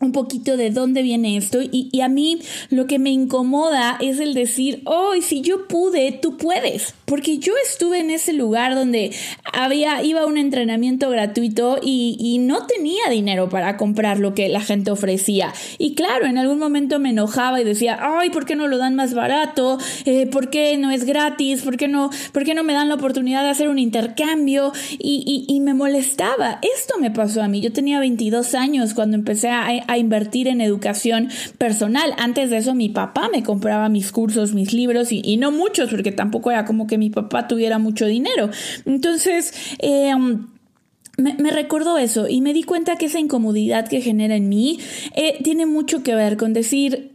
un 0.01 0.13
poquito 0.13 0.57
de 0.57 0.71
dónde 0.71 1.03
viene 1.03 1.37
esto 1.37 1.61
y, 1.63 2.01
a 2.01 2.09
mí 2.09 2.41
lo 2.71 2.87
que 2.87 2.99
me 2.99 3.11
incomoda 3.11 3.97
es 4.01 4.19
el 4.21 4.35
decir, 4.35 4.83
oh, 4.85 5.13
si 5.23 5.41
yo 5.41 5.67
pude, 5.69 6.19
tú 6.21 6.37
puedes. 6.37 6.95
Porque 7.05 7.39
yo 7.39 7.53
estuve 7.65 8.01
en 8.01 8.11
ese 8.11 8.33
lugar 8.33 8.75
donde 8.75 9.13
había, 9.53 10.03
iba 10.03 10.23
a 10.23 10.27
un 10.27 10.39
entrenamiento 10.39 11.11
gratuito 11.11 11.79
y, 11.83 12.41
no 12.45 12.67
tenía 12.67 13.09
dinero 13.11 13.49
para 13.49 13.77
comprar 13.77 14.19
lo 14.19 14.35
que 14.35 14.49
la 14.49 14.61
gente 14.61 14.91
ofrecía. 14.91 15.53
Y 15.79 15.95
claro, 15.95 16.27
en 16.27 16.37
algún 16.37 16.59
momento 16.59 16.99
me 16.99 17.11
enojaba 17.11 17.61
y 17.61 17.65
decía, 17.65 17.99
ay, 18.01 18.31
¿por 18.31 18.45
qué 18.45 18.57
no 18.57 18.67
lo 18.67 18.77
dan 18.77 18.95
más 18.95 19.15
barato? 19.15 19.79
Eh, 20.05 20.27
¿Por 20.27 20.51
qué 20.51 20.77
no 20.77 20.91
es 20.91 21.05
gratis? 21.05 21.63
¿Por 21.63 21.77
qué 21.77 21.89
no, 21.89 22.11
por 22.33 22.45
qué 22.45 22.55
no 22.55 22.65
me 22.65 22.75
dan 22.75 22.89
la 22.89 22.97
oportunidad 22.97 23.43
de 23.45 23.51
hacer 23.51 23.69
un 23.69 23.79
intercambio? 23.79 24.73
Y, 24.99 25.61
me 25.65 25.73
molestaba. 25.73 26.59
Esto 26.77 26.99
me 26.99 27.11
pasó 27.11 27.43
a 27.43 27.49
mí. 27.49 27.61
Yo 27.63 27.73
tenía 27.73 27.99
22 27.99 28.55
años 28.55 28.93
cuando 28.93 29.17
empecé 29.17 29.49
a, 29.49 29.67
a 29.87 29.99
invertir 29.99 30.49
en 30.49 30.61
educación 30.61 31.31
personal. 31.57 32.15
Antes 32.19 32.51
de 32.51 32.59
eso 32.59 32.75
mi 32.75 32.91
papá 32.91 33.31
me 33.33 33.43
compraba 33.43 33.89
mis 33.89 34.13
cursos, 34.13 34.53
mis 34.53 34.75
libros 34.75 35.11
y 35.11 35.37
no 35.39 35.51
muchos 35.51 35.91
porque 35.91 36.13
tampoco 36.13 36.51
era 36.51 36.65
como 36.67 36.87
que 36.87 36.99
mi 37.05 37.11
papá 37.11 37.47
tuviera 37.47 37.79
mucho 37.79 38.07
dinero. 38.07 38.51
Entonces, 38.87 39.53
eh, 39.79 40.15
me, 41.17 41.51
recordó 41.51 41.99
eso 41.99 42.29
y 42.29 42.41
me 42.41 42.53
di 42.53 42.63
cuenta 42.63 42.97
que 42.97 43.07
esa 43.07 43.21
incomodidad 43.21 43.89
que 43.89 44.01
genera 44.01 44.37
en 44.37 44.49
mí 44.49 44.81
eh, 45.15 45.39
tiene 45.43 45.67
mucho 45.67 46.03
que 46.03 46.15
ver 46.15 46.37
con 46.37 46.53
decir, 46.53 47.14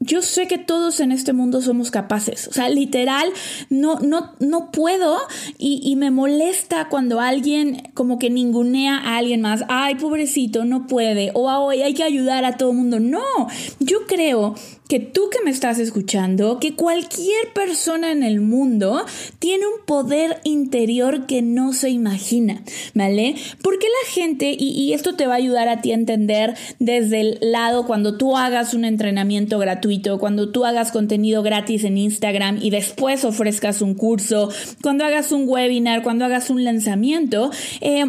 yo 0.00 0.22
sé 0.22 0.46
que 0.46 0.58
todos 0.58 1.00
en 1.00 1.10
este 1.10 1.32
mundo 1.32 1.60
somos 1.62 1.90
capaces. 1.90 2.48
O 2.48 2.52
sea, 2.52 2.68
literal, 2.68 3.32
no, 3.70 3.98
no, 4.00 4.34
no 4.40 4.70
puedo 4.70 5.16
y, 5.58 5.80
y, 5.82 5.96
me 5.96 6.10
molesta 6.10 6.88
cuando 6.88 7.20
alguien 7.20 7.90
como 7.94 8.18
que 8.18 8.30
ningunea 8.30 8.98
a 8.98 9.16
alguien 9.16 9.40
más. 9.40 9.64
Ay, 9.68 9.94
pobrecito, 9.94 10.64
no 10.64 10.86
puede. 10.86 11.30
O 11.34 11.50
hoy 11.50 11.82
hay 11.82 11.94
que 11.94 12.02
ayudar 12.02 12.44
a 12.44 12.56
todo 12.56 12.70
el 12.70 12.76
mundo. 12.76 13.00
No, 13.00 13.48
yo 13.80 14.06
creo 14.06 14.54
que 14.88 15.00
tú 15.00 15.30
que 15.30 15.42
me 15.44 15.50
estás 15.50 15.78
escuchando, 15.78 16.60
que 16.60 16.74
cualquier 16.74 17.52
persona 17.54 18.12
en 18.12 18.22
el 18.22 18.40
mundo 18.40 19.04
tiene 19.38 19.66
un 19.66 19.84
poder 19.84 20.40
interior 20.44 21.26
que 21.26 21.42
no 21.42 21.72
se 21.72 21.90
imagina, 21.90 22.62
¿vale? 22.94 23.34
Porque 23.62 23.86
la 23.86 24.12
gente, 24.12 24.54
y, 24.56 24.70
y, 24.70 24.92
esto 24.92 25.14
te 25.14 25.26
va 25.26 25.34
a 25.34 25.38
ayudar 25.38 25.68
a 25.68 25.80
ti 25.80 25.90
a 25.90 25.96
entender 25.96 26.54
desde 26.78 27.20
el 27.20 27.38
lado 27.40 27.86
cuando 27.86 28.16
tú 28.16 28.36
hagas 28.36 28.74
un 28.74 28.84
entrenamiento 28.84 29.58
gratuito, 29.58 29.85
cuando 30.18 30.50
tú 30.50 30.64
hagas 30.64 30.92
contenido 30.92 31.42
gratis 31.42 31.84
en 31.84 31.98
Instagram 31.98 32.58
y 32.60 32.70
después 32.70 33.24
ofrezcas 33.24 33.82
un 33.82 33.94
curso, 33.94 34.50
cuando 34.82 35.04
hagas 35.04 35.32
un 35.32 35.48
webinar, 35.48 36.02
cuando 36.02 36.24
hagas 36.24 36.50
un 36.50 36.64
lanzamiento, 36.64 37.50
eh, 37.80 38.04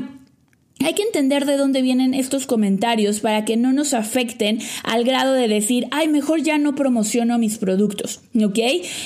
hay 0.86 0.94
que 0.94 1.04
entender 1.04 1.46
de 1.46 1.58
dónde 1.58 1.82
vienen 1.82 2.14
estos 2.14 2.46
comentarios 2.46 3.20
para 3.20 3.46
que 3.46 3.58
no 3.58 3.74
nos 3.74 3.94
afecten 3.94 4.60
al 4.84 5.04
grado 5.04 5.34
de 5.34 5.48
decir, 5.48 5.88
ay, 5.92 6.08
mejor 6.08 6.44
ya 6.44 6.58
no 6.58 6.76
promociono 6.76 7.38
mis 7.40 7.58
productos, 7.58 8.22
¿ok? 8.40 8.60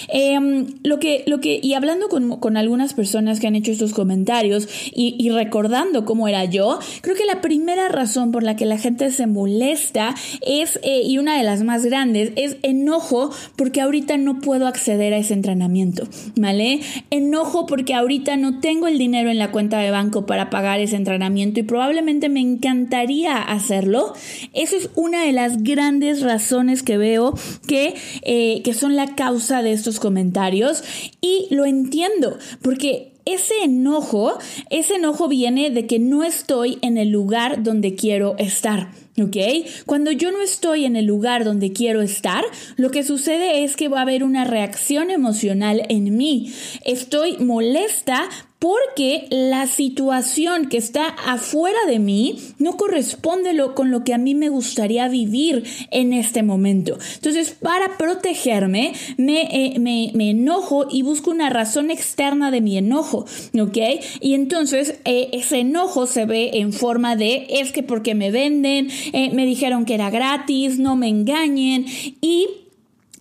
Em, 0.09 0.67
lo 0.83 0.99
que, 0.99 1.23
lo 1.27 1.39
que, 1.39 1.59
y 1.61 1.73
hablando 1.73 2.09
con, 2.09 2.57
algunas 2.57 2.93
personas 2.93 3.39
que 3.39 3.47
han 3.47 3.55
hecho 3.55 3.71
estos 3.71 3.93
comentarios 3.93 4.67
y, 4.93 5.29
recordando 5.29 6.03
cómo 6.03 6.27
era 6.27 6.43
yo, 6.43 6.79
creo 7.01 7.15
que 7.15 7.25
la 7.25 7.39
primera 7.39 7.87
razón 7.87 8.33
por 8.33 8.43
la 8.43 8.57
que 8.57 8.65
la 8.65 8.77
gente 8.77 9.09
se 9.11 9.25
molesta 9.25 10.13
es, 10.45 10.79
eh, 10.83 11.03
y 11.05 11.17
una 11.17 11.37
de 11.37 11.43
las 11.43 11.63
más 11.63 11.85
grandes, 11.85 12.33
es 12.35 12.57
enojo 12.63 13.31
porque 13.55 13.79
ahorita 13.79 14.17
no 14.17 14.41
puedo 14.41 14.67
acceder 14.67 15.13
a 15.13 15.17
ese 15.17 15.33
entrenamiento, 15.33 16.03
¿vale? 16.35 16.81
Enojo 17.09 17.65
porque 17.65 17.93
ahorita 17.93 18.35
no 18.35 18.59
tengo 18.59 18.87
el 18.87 18.97
dinero 18.97 19.29
en 19.29 19.39
la 19.39 19.51
cuenta 19.51 19.79
de 19.79 19.91
banco 19.91 20.25
para 20.25 20.49
pagar 20.49 20.81
ese 20.81 20.97
entrenamiento 20.97 21.60
probablemente 21.63 22.29
me 22.29 22.41
encantaría 22.41 23.37
hacerlo. 23.37 24.13
Esa 24.53 24.77
es 24.77 24.89
una 24.95 25.23
de 25.23 25.31
las 25.31 25.63
grandes 25.63 26.21
razones 26.21 26.83
que 26.83 26.97
veo 26.97 27.33
que, 27.67 27.95
eh, 28.23 28.61
que 28.63 28.73
son 28.73 28.95
la 28.95 29.15
causa 29.15 29.61
de 29.61 29.71
estos 29.71 29.99
comentarios 29.99 30.83
y 31.21 31.47
lo 31.49 31.65
entiendo 31.65 32.37
porque 32.61 33.11
ese 33.25 33.63
enojo, 33.63 34.37
ese 34.69 34.95
enojo 34.95 35.27
viene 35.27 35.69
de 35.69 35.85
que 35.85 35.99
no 35.99 36.23
estoy 36.23 36.79
en 36.81 36.97
el 36.97 37.09
lugar 37.09 37.63
donde 37.63 37.95
quiero 37.95 38.35
estar. 38.37 38.89
¿Ok? 39.21 39.37
Cuando 39.85 40.11
yo 40.11 40.31
no 40.31 40.41
estoy 40.41 40.85
en 40.85 40.95
el 40.95 41.05
lugar 41.05 41.43
donde 41.43 41.73
quiero 41.73 42.01
estar, 42.01 42.43
lo 42.77 42.91
que 42.91 43.03
sucede 43.03 43.63
es 43.63 43.75
que 43.75 43.89
va 43.89 43.99
a 43.99 44.03
haber 44.03 44.23
una 44.23 44.45
reacción 44.45 45.11
emocional 45.11 45.83
en 45.89 46.15
mí. 46.15 46.51
Estoy 46.85 47.37
molesta 47.37 48.29
porque 48.61 49.25
la 49.31 49.65
situación 49.65 50.69
que 50.69 50.77
está 50.77 51.07
afuera 51.07 51.79
de 51.87 51.97
mí 51.97 52.35
no 52.59 52.77
corresponde 52.77 53.57
con 53.73 53.89
lo 53.89 54.03
que 54.03 54.13
a 54.13 54.19
mí 54.19 54.35
me 54.35 54.49
gustaría 54.49 55.07
vivir 55.07 55.63
en 55.89 56.13
este 56.13 56.43
momento. 56.43 56.99
Entonces, 57.15 57.57
para 57.59 57.97
protegerme, 57.97 58.93
me, 59.17 59.41
eh, 59.51 59.79
me, 59.79 60.11
me 60.13 60.29
enojo 60.29 60.85
y 60.91 61.01
busco 61.01 61.31
una 61.31 61.49
razón 61.49 61.89
externa 61.89 62.51
de 62.51 62.61
mi 62.61 62.77
enojo, 62.77 63.25
¿ok? 63.59 63.77
Y 64.19 64.35
entonces 64.35 64.99
eh, 65.05 65.29
ese 65.31 65.61
enojo 65.61 66.05
se 66.05 66.27
ve 66.27 66.51
en 66.53 66.71
forma 66.71 67.15
de, 67.15 67.47
es 67.49 67.71
que 67.71 67.81
porque 67.81 68.13
me 68.13 68.29
venden, 68.29 68.89
eh, 69.11 69.31
me 69.33 69.47
dijeron 69.47 69.85
que 69.85 69.95
era 69.95 70.11
gratis, 70.11 70.77
no 70.77 70.95
me 70.95 71.07
engañen 71.07 71.87
y 72.21 72.47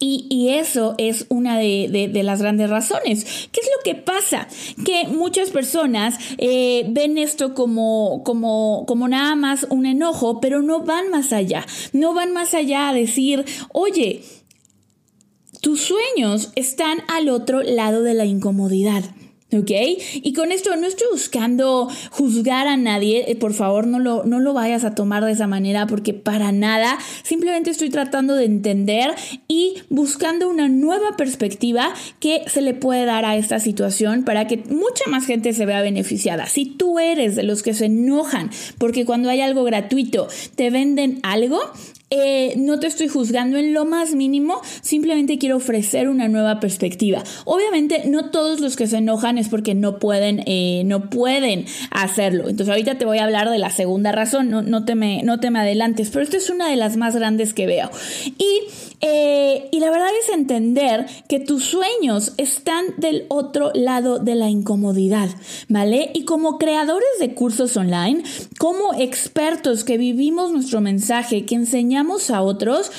y, 0.03 0.49
eso 0.49 0.95
es 0.97 1.27
una 1.29 1.59
de, 1.59 2.11
las 2.25 2.41
grandes 2.41 2.71
razones. 2.71 3.49
¿Qué 3.53 3.61
es 3.61 3.69
lo 3.77 3.83
que 3.85 3.95
pasa? 3.95 4.49
Que 4.85 5.07
muchas 5.09 5.51
personas 5.51 6.19
eh, 6.39 6.87
ven 6.89 7.19
esto 7.19 7.55
como, 7.55 8.23
como, 8.25 8.87
como 8.87 9.09
nada 9.09 9.37
más 9.37 9.67
un 9.69 9.85
enojo, 9.85 10.41
pero 10.41 10.63
no 10.63 10.81
van 10.81 11.11
más 11.11 11.35
allá. 11.35 11.67
No 11.93 12.15
van 12.15 12.33
más 12.33 12.55
allá 12.55 12.89
a 12.89 12.95
decir, 12.95 13.45
oye, 13.73 14.23
tus 15.61 15.83
sueños 15.83 16.51
están 16.57 17.03
al 17.09 17.29
otro 17.29 17.63
lado 17.63 18.03
de 18.03 18.15
la 18.15 18.25
incomodidad. 18.25 19.05
¿Ok? 19.53 19.71
Y 20.15 20.33
con 20.33 20.53
esto 20.53 20.77
no 20.77 20.87
estoy 20.87 21.09
buscando 21.11 21.89
juzgar 22.11 22.69
a 22.69 22.77
nadie, 22.77 23.25
eh, 23.31 23.35
por 23.35 23.53
favor 23.53 23.87
no 23.87 23.99
lo, 23.99 24.25
no 24.25 24.39
lo 24.39 24.55
vayas 24.55 24.85
a 24.85 24.95
tomar 24.95 25.25
de 25.25 25.33
esa 25.33 25.49
manera 25.49 25.89
porque 25.89 26.15
para 26.15 26.53
nada, 26.53 26.99
simplemente 27.25 27.71
estoy 27.71 27.91
tratando 27.91 28.37
de 28.37 28.45
entender 28.45 29.11
y 29.49 29.75
buscando 29.89 30.49
una 30.49 30.69
nueva 30.69 31.17
perspectiva 31.17 31.93
que 32.21 32.45
se 32.47 32.61
le 32.61 32.75
puede 32.75 33.05
dar 33.05 33.25
a 33.25 33.37
esta 33.37 33.59
situación 33.59 34.25
para 34.25 34.47
que 34.47 34.59
mucha 34.69 35.05
más 35.09 35.27
gente 35.27 35.53
se 35.53 35.67
vea 35.67 35.83
beneficiada. 35.83 36.47
Si 36.47 36.67
tú 36.67 37.01
eres 37.01 37.35
de 37.35 37.43
los 37.43 37.65
que 37.65 37.75
se 37.75 37.87
enojan 37.87 38.51
porque 38.79 39.05
cuando 39.05 39.31
hay 39.31 39.41
algo 39.41 39.65
gratuito 39.65 40.29
te 40.55 40.71
venden 40.71 41.19
algo, 41.23 41.61
eh, 42.13 42.55
no 42.57 42.81
te 42.81 42.89
estoy 42.89 43.07
juzgando 43.07 43.57
en 43.57 43.73
lo 43.73 43.85
más 43.85 44.17
mínimo, 44.17 44.61
simplemente 44.81 45.39
quiero 45.39 45.57
ofrecer 45.57 46.09
una 46.09 46.27
nueva 46.27 46.59
perspectiva. 46.59 47.23
Obviamente 47.45 48.03
no 48.09 48.31
todos 48.31 48.59
los 48.59 48.75
que 48.75 48.89
se 48.89 48.97
enojan 48.97 49.39
es 49.39 49.49
porque 49.49 49.77
no 49.77 50.01
pueden, 50.01 50.43
eh, 50.47 50.83
no 50.87 51.09
pueden 51.09 51.67
hacerlo. 51.93 52.49
Entonces 52.49 52.69
ahorita 52.69 52.99
te 52.99 53.05
voy 53.05 53.19
a 53.19 53.25
hablar 53.25 53.49
de 53.49 53.59
la 53.59 53.71
segunda 53.71 54.11
razón, 54.11 54.51
no, 54.51 54.61
no, 54.61 54.85
te 54.85 54.97
me, 54.97 55.23
no 55.23 55.39
te 55.39 55.51
me 55.51 55.61
adelantes, 55.61 56.11
pero 56.11 56.25
esta 56.25 56.37
es 56.37 56.51
una 56.51 56.69
de 56.69 56.75
las 56.75 56.97
más 56.97 57.15
grandes 57.15 57.55
que 57.55 57.67
veo. 57.67 57.89
Y, 58.27 58.63
eh, 59.03 59.69
y 59.71 59.79
la 59.79 59.93
verdad 59.93 60.11
es 60.21 60.35
entender 60.35 61.07
que 61.29 61.39
tus 61.39 61.65
sueños 61.65 62.33
están 62.39 62.87
del 62.97 63.27
otro 63.29 63.71
lado 63.73 64.19
de 64.19 64.35
la 64.35 64.51
incomodidad, 64.51 65.29
¿vale? 65.69 66.11
Y 66.13 66.25
como 66.25 66.59
creadores 66.59 67.09
de 67.21 67.35
cursos 67.35 67.77
online, 67.77 68.25
como 68.59 68.95
expertos 68.95 69.85
que 69.85 69.97
vivimos 69.97 70.51
nuestro 70.51 70.81
mensaje, 70.81 71.47
que 71.47 71.55
enseñamos 71.55 72.00
a 72.31 72.43
otros, 72.43 72.91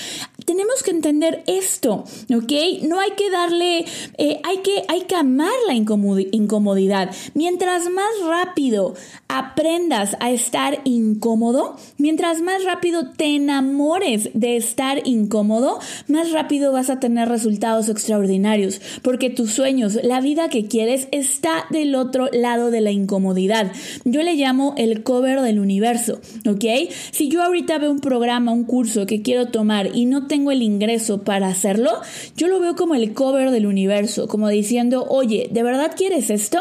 tenemos 0.46 0.84
que 0.84 0.92
entender 0.92 1.44
esto, 1.48 2.04
¿ok? 2.34 2.52
No 2.84 3.00
hay 3.00 3.12
que 3.12 3.30
darle, 3.30 3.86
eh, 4.18 4.40
hay, 4.44 4.58
que, 4.58 4.84
hay 4.88 5.02
que 5.02 5.16
amar 5.16 5.52
la 5.68 5.74
incomodidad. 5.74 7.12
Mientras 7.34 7.90
más 7.90 8.12
rápido 8.28 8.96
aprendas 9.28 10.18
a 10.20 10.32
estar 10.32 10.82
incómodo, 10.84 11.78
mientras 11.98 12.42
más 12.42 12.64
rápido 12.64 13.12
te 13.12 13.36
enamores 13.36 14.30
de 14.34 14.58
estar 14.58 15.08
incómodo, 15.08 15.80
más 16.08 16.32
rápido 16.32 16.72
vas 16.72 16.90
a 16.90 17.00
tener 17.00 17.30
resultados 17.30 17.90
extraordinarios, 17.90 18.82
porque 19.02 19.30
tus 19.30 19.52
sueños, 19.52 20.00
la 20.04 20.22
vida 20.22 20.50
que 20.50 20.66
quieres, 20.68 21.08
está 21.12 21.66
del 21.70 21.96
otro 21.96 22.30
lado 22.32 22.72
de 22.72 22.82
la 22.82 22.92
incomodidad. 22.92 23.72
Yo 24.04 24.24
le 24.24 24.36
llamo 24.36 24.74
el 24.78 25.04
cover 25.04 25.42
del 25.42 25.60
universo, 25.60 26.20
¿ok? 26.48 26.66
Si 27.12 27.30
yo 27.30 27.44
ahorita 27.44 27.78
veo 27.78 27.92
un 27.92 28.00
programa, 28.00 28.52
un 28.52 28.64
curso 28.64 29.06
que 29.06 29.22
quiero 29.22 29.48
tomar 29.48 29.96
y 29.96 30.06
no 30.06 30.28
tengo 30.28 30.41
el 30.50 30.64
ingreso 30.64 31.22
para 31.24 31.50
hacerlo, 31.50 31.92
yo 32.36 32.48
lo 32.48 32.60
veo 32.60 32.76
como 32.76 32.96
el 32.96 33.14
cover 33.14 33.52
del 33.52 33.68
universo, 33.68 34.28
como 34.28 34.50
diciendo, 34.50 35.06
oye, 35.10 35.50
¿de 35.52 35.62
verdad 35.62 35.92
quieres 35.96 36.32
esto? 36.32 36.60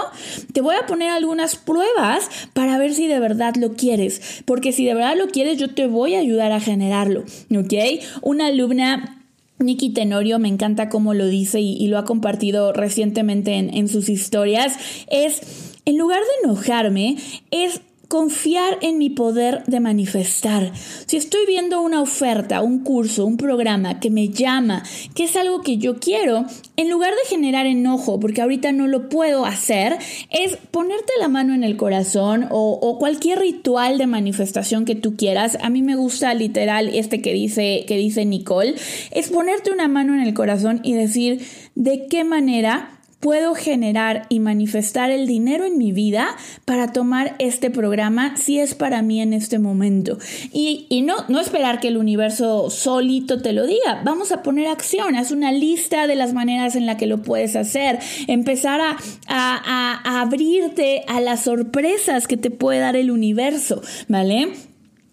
Te 0.53 0.61
voy 0.61 0.75
a 0.75 0.87
poner 0.87 1.11
algunas 1.11 1.57
pruebas 1.57 2.29
para 2.53 2.77
ver 2.77 2.93
si 2.93 3.07
de 3.07 3.21
verdad 3.21 3.55
lo 3.57 3.73
quieres, 3.73 4.43
porque 4.45 4.73
si 4.73 4.85
de 4.85 4.95
verdad 4.95 5.17
lo 5.17 5.29
quieres, 5.29 5.57
yo 5.57 5.73
te 5.73 5.87
voy 5.87 6.17
a 6.17 6.19
ayudar 6.19 6.53
a 6.53 6.61
generarlo, 6.61 7.25
¿ok? 7.57 8.03
Una 8.21 8.49
alumna 8.49 9.17
Nikki 9.61 9.91
Tenorio, 9.91 10.39
me 10.39 10.49
encanta 10.49 10.89
cómo 10.89 11.15
lo 11.15 11.27
dice 11.27 11.61
y, 11.61 11.87
lo 11.87 11.99
ha 11.99 12.05
compartido 12.05 12.73
recientemente 12.73 13.55
en, 13.55 13.73
en 13.75 13.89
sus 13.89 14.09
historias, 14.09 14.77
es, 15.09 15.43
en 15.85 15.99
lugar 15.99 16.21
de 16.21 16.49
enojarme, 16.49 17.17
es 17.51 17.83
confiar 18.11 18.77
en 18.83 18.99
mi 18.99 19.09
poder 19.09 19.63
de 19.69 19.79
manifestar. 19.79 20.73
Si 21.07 21.17
estoy 21.17 21.47
viendo 21.47 21.81
una 21.81 22.03
oferta, 22.03 22.61
un 22.61 22.81
curso, 22.81 23.25
un 23.25 23.37
programa 23.37 24.01
que 24.01 24.11
me 24.11 24.31
llama, 24.31 24.83
que 25.15 25.23
es 25.23 25.37
algo 25.37 25.61
que 25.61 25.79
yo 25.79 26.01
quiero, 26.01 26.45
en 26.77 26.91
lugar 26.91 27.13
de 27.13 27.29
generar 27.29 27.67
enojo, 27.67 28.19
porque 28.19 28.43
ahorita 28.43 28.73
no 28.73 28.89
lo 28.89 29.09
puedo 29.09 29.45
hacer, 29.45 29.97
es 30.29 30.57
ponerte 30.57 31.13
la 31.21 31.29
mano 31.29 31.55
en 31.55 31.63
el 31.63 31.77
corazón 31.77 32.49
o, 32.51 32.99
cualquier 32.99 33.39
ritual 33.39 33.97
de 33.97 34.09
manifestación 34.09 34.85
que 34.85 34.97
tú 34.97 35.15
quieras. 35.15 35.57
A 35.63 35.71
mí 35.71 35.81
me 35.81 35.95
gusta 35.95 36.35
literal 36.35 36.89
este 36.89 37.23
que 37.23 37.33
dice, 37.33 37.85
que 37.87 37.97
dice 37.97 38.25
Nicole, 38.25 38.75
es 39.13 39.29
ponerte 39.29 39.71
una 39.71 39.87
mano 39.87 40.15
en 40.15 40.21
el 40.21 40.35
corazón 40.35 40.81
y 40.83 40.95
decir 40.95 41.47
de 41.77 42.09
qué 42.09 42.25
manera 42.25 43.00
puedo 43.21 43.55
generar 43.55 44.27
y 44.31 44.41
manifestar 44.41 45.11
el 45.11 45.27
dinero 45.27 45.65
en 45.65 45.79
mi 45.79 45.93
vida 45.93 46.37
para 46.65 46.93
tomar 46.93 47.37
este 47.39 47.71
programa 47.71 48.37
si 48.37 48.59
es 48.59 48.75
para 48.75 49.03
mí 49.03 49.21
en 49.21 49.35
este 49.35 49.59
momento. 49.59 50.19
Y, 50.53 51.03
no, 51.05 51.17
no 51.29 51.41
esperar 51.41 51.81
que 51.81 51.89
el 51.89 51.99
universo 51.99 52.71
solito 52.71 53.41
te 53.43 53.53
lo 53.53 53.67
diga. 53.67 54.03
Vamos 54.05 54.33
a 54.33 54.43
poner 54.43 54.69
acción, 54.69 55.17
haz 55.17 55.31
una 55.31 55.53
lista 55.53 56.07
de 56.07 56.17
las 56.17 56.33
maneras 56.33 56.77
en 56.77 56.87
las 56.87 56.97
que 56.97 57.07
lo 57.07 57.23
puedes 57.23 57.57
hacer, 57.57 57.99
empezar 58.27 58.81
a, 58.81 58.97
a 59.29 60.21
abrirte 60.21 61.05
a 61.07 61.21
las 61.21 61.45
sorpresas 61.45 62.27
que 62.27 62.37
te 62.37 62.51
puede 62.51 62.81
dar 62.81 62.97
el 62.97 63.11
universo, 63.11 63.83
¿vale? 64.09 64.49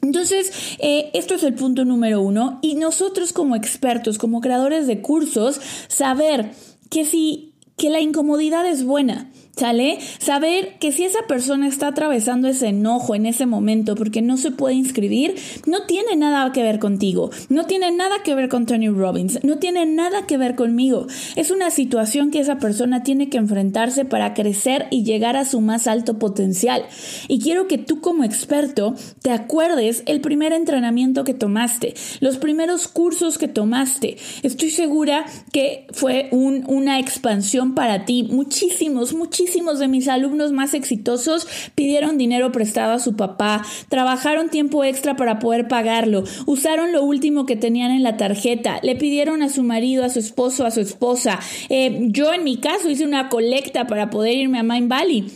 Entonces, 0.01 0.77
eh, 0.79 1.09
esto 1.13 1.35
es 1.35 1.43
el 1.43 1.53
punto 1.53 1.83
número 1.83 2.21
uno. 2.21 2.59
Y 2.61 2.75
nosotros 2.75 3.33
como 3.33 3.55
expertos, 3.55 4.17
como 4.17 4.39
creadores 4.39 4.87
de 4.87 5.01
cursos, 5.01 5.59
saber 5.87 6.51
que 6.89 7.03
si 7.03 7.46
que 7.77 7.91
la 7.91 7.99
incomodidad 8.01 8.65
es 8.65 8.83
buena, 8.83 9.29
¿Sale? 9.57 9.97
Saber 10.19 10.75
que 10.79 10.91
si 10.91 11.03
esa 11.03 11.25
persona 11.27 11.67
está 11.67 11.87
atravesando 11.87 12.47
ese 12.47 12.67
enojo 12.67 13.15
en 13.15 13.25
ese 13.25 13.47
momento 13.47 13.95
porque 13.95 14.21
no 14.21 14.37
se 14.37 14.51
puede 14.51 14.75
inscribir, 14.75 15.33
no 15.65 15.87
tiene 15.87 16.15
nada 16.15 16.51
que 16.51 16.61
ver 16.61 16.77
contigo, 16.77 17.31
no 17.49 17.65
tiene 17.65 17.91
nada 17.91 18.17
que 18.23 18.35
ver 18.35 18.49
con 18.49 18.67
Tony 18.67 18.89
Robbins, 18.89 19.43
no 19.43 19.57
tiene 19.57 19.87
nada 19.87 20.27
que 20.27 20.37
ver 20.37 20.53
conmigo. 20.53 21.07
Es 21.35 21.49
una 21.49 21.71
situación 21.71 22.29
que 22.29 22.39
esa 22.39 22.59
persona 22.59 23.01
tiene 23.01 23.29
que 23.29 23.39
enfrentarse 23.39 24.05
para 24.05 24.35
crecer 24.35 24.85
y 24.91 25.03
llegar 25.03 25.35
a 25.35 25.43
su 25.43 25.59
más 25.59 25.87
alto 25.87 26.19
potencial. 26.19 26.85
Y 27.27 27.39
quiero 27.39 27.67
que 27.67 27.79
tú 27.79 27.99
como 27.99 28.23
experto 28.23 28.93
te 29.23 29.31
acuerdes 29.31 30.03
el 30.05 30.21
primer 30.21 30.53
entrenamiento 30.53 31.23
que 31.23 31.33
tomaste, 31.33 31.95
los 32.19 32.37
primeros 32.37 32.87
cursos 32.87 33.39
que 33.39 33.47
tomaste. 33.47 34.17
Estoy 34.43 34.69
segura 34.69 35.25
que 35.51 35.87
fue 35.93 36.29
una 36.31 36.99
expansión 36.99 37.73
para 37.73 38.05
ti. 38.05 38.27
Muchísimos, 38.29 39.15
muchísimos 39.15 39.46
Muchísimos 39.47 39.79
de 39.79 39.87
mis 39.87 40.09
alumnos 40.09 40.51
más 40.51 40.73
exitosos 40.73 41.47
pidieron 41.73 42.17
dinero 42.17 42.51
prestado 42.51 42.91
a 42.91 42.99
su 42.99 43.15
papá, 43.15 43.63
trabajaron 43.87 44.49
tiempo 44.49 44.83
extra 44.83 45.15
para 45.15 45.39
poder 45.39 45.69
pagarlo, 45.69 46.25
usaron 46.45 46.91
lo 46.91 47.01
último 47.01 47.45
que 47.45 47.55
tenían 47.55 47.91
en 47.91 48.03
la 48.03 48.17
tarjeta, 48.17 48.81
le 48.83 48.97
pidieron 48.97 49.41
a 49.41 49.47
su 49.47 49.63
marido, 49.63 50.03
a 50.03 50.09
su 50.09 50.19
esposo, 50.19 50.65
a 50.65 50.71
su 50.71 50.81
esposa. 50.81 51.39
Eh, 51.69 52.07
yo 52.09 52.33
en 52.33 52.43
mi 52.43 52.57
caso 52.57 52.89
hice 52.89 53.05
una 53.05 53.29
colecta 53.29 53.87
para 53.87 54.09
poder 54.09 54.35
irme 54.35 54.59
a 54.59 54.63
Mind 54.63 54.89
Valley. 54.89 55.31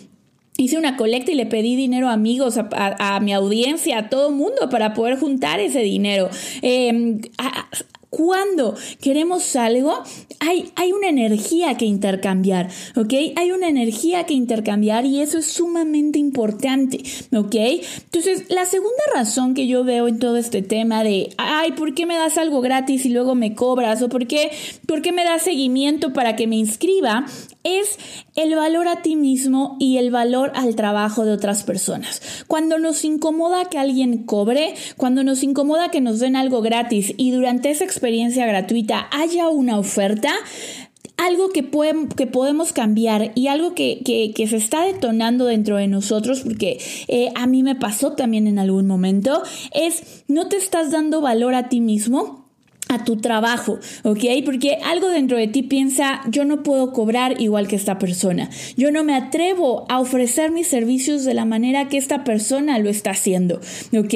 Hice 0.57 0.77
una 0.77 0.97
colecta 0.97 1.31
y 1.31 1.35
le 1.35 1.45
pedí 1.45 1.77
dinero 1.77 2.09
a 2.09 2.13
amigos, 2.13 2.57
a, 2.57 3.19
mi 3.21 3.31
audiencia, 3.31 3.97
a 3.97 4.09
todo 4.09 4.31
mundo 4.31 4.69
para 4.69 4.93
poder 4.93 5.17
juntar 5.17 5.61
ese 5.61 5.79
dinero. 5.79 6.29
Eh, 6.61 7.21
cuando 8.11 8.75
queremos 8.99 9.55
algo, 9.55 10.03
hay, 10.41 10.69
hay 10.75 10.91
una 10.91 11.07
energía 11.07 11.77
que 11.77 11.85
intercambiar, 11.85 12.69
¿ok? 12.97 13.13
Hay 13.37 13.53
una 13.53 13.69
energía 13.69 14.25
que 14.25 14.33
intercambiar 14.33 15.05
y 15.05 15.21
eso 15.21 15.37
es 15.37 15.45
sumamente 15.45 16.19
importante, 16.19 17.01
¿ok? 17.33 17.55
Entonces, 18.03 18.43
la 18.49 18.65
segunda 18.65 19.01
razón 19.15 19.53
que 19.53 19.65
yo 19.65 19.85
veo 19.85 20.09
en 20.09 20.19
todo 20.19 20.35
este 20.35 20.61
tema 20.61 21.05
de, 21.05 21.29
ay, 21.37 21.71
¿por 21.71 21.95
qué 21.95 22.05
me 22.05 22.17
das 22.17 22.37
algo 22.37 22.59
gratis 22.59 23.05
y 23.05 23.09
luego 23.09 23.33
me 23.33 23.55
cobras? 23.55 24.01
¿O 24.01 24.09
por 24.09 24.27
qué, 24.27 24.51
por 24.87 25.01
qué 25.01 25.13
me 25.13 25.23
das 25.23 25.43
seguimiento 25.43 26.11
para 26.11 26.35
que 26.35 26.47
me 26.47 26.57
inscriba? 26.57 27.25
Es 27.63 27.97
el 28.35 28.55
valor 28.55 28.89
a 28.89 29.03
ti 29.03 29.15
mismo 29.15 29.77
y 29.79 29.97
el 29.97 30.11
valor 30.11 30.51
al 30.55 30.75
trabajo 30.75 31.23
de 31.23 31.31
otras 31.31 31.63
personas. 31.63 32.43
Cuando 32.47 32.77
nos 32.77 33.05
incomoda 33.05 33.65
que 33.65 33.77
alguien 33.77 34.23
cobre, 34.23 34.73
cuando 34.97 35.23
nos 35.23 35.43
incomoda 35.43 35.91
que 35.91 36.01
nos 36.01 36.19
den 36.19 36.35
algo 36.35 36.61
gratis 36.61 37.13
y 37.15 37.31
durante 37.31 37.69
esa 37.69 37.85
experiencia 37.85 38.00
gratuita 38.01 39.07
haya 39.11 39.49
una 39.49 39.77
oferta, 39.77 40.33
algo 41.17 41.49
que, 41.49 41.69
que 42.17 42.27
podemos 42.27 42.73
cambiar 42.73 43.31
y 43.35 43.47
algo 43.47 43.75
que, 43.75 44.33
se 44.35 44.55
está 44.55 44.85
detonando 44.85 45.45
dentro 45.45 45.77
de 45.77 45.87
nosotros, 45.87 46.41
porque 46.41 46.79
eh, 47.07 47.29
a 47.35 47.47
mí 47.47 47.63
me 47.63 47.75
pasó 47.75 48.13
también 48.13 48.47
en 48.47 48.59
algún 48.59 48.87
momento, 48.87 49.43
es 49.73 50.23
no 50.27 50.47
te 50.47 50.57
estás 50.57 50.91
dando 50.91 51.21
valor 51.21 51.53
a 51.53 51.69
ti 51.69 51.79
mismo 51.79 52.40
a 52.91 53.03
tu 53.05 53.17
trabajo, 53.17 53.79
¿ok? 54.03 54.23
Porque 54.45 54.77
algo 54.83 55.09
dentro 55.09 55.37
de 55.37 55.47
ti 55.47 55.63
piensa, 55.63 56.21
yo 56.29 56.45
no 56.45 56.61
puedo 56.61 56.91
cobrar 56.91 57.41
igual 57.41 57.67
que 57.67 57.75
esta 57.75 57.97
persona, 57.97 58.49
yo 58.75 58.91
no 58.91 59.03
me 59.03 59.15
atrevo 59.15 59.85
a 59.89 59.99
ofrecer 59.99 60.51
mis 60.51 60.67
servicios 60.67 61.23
de 61.23 61.33
la 61.33 61.45
manera 61.45 61.87
que 61.87 61.97
esta 61.97 62.23
persona 62.23 62.79
lo 62.79 62.89
está 62.89 63.11
haciendo, 63.11 63.61
¿ok? 63.97 64.13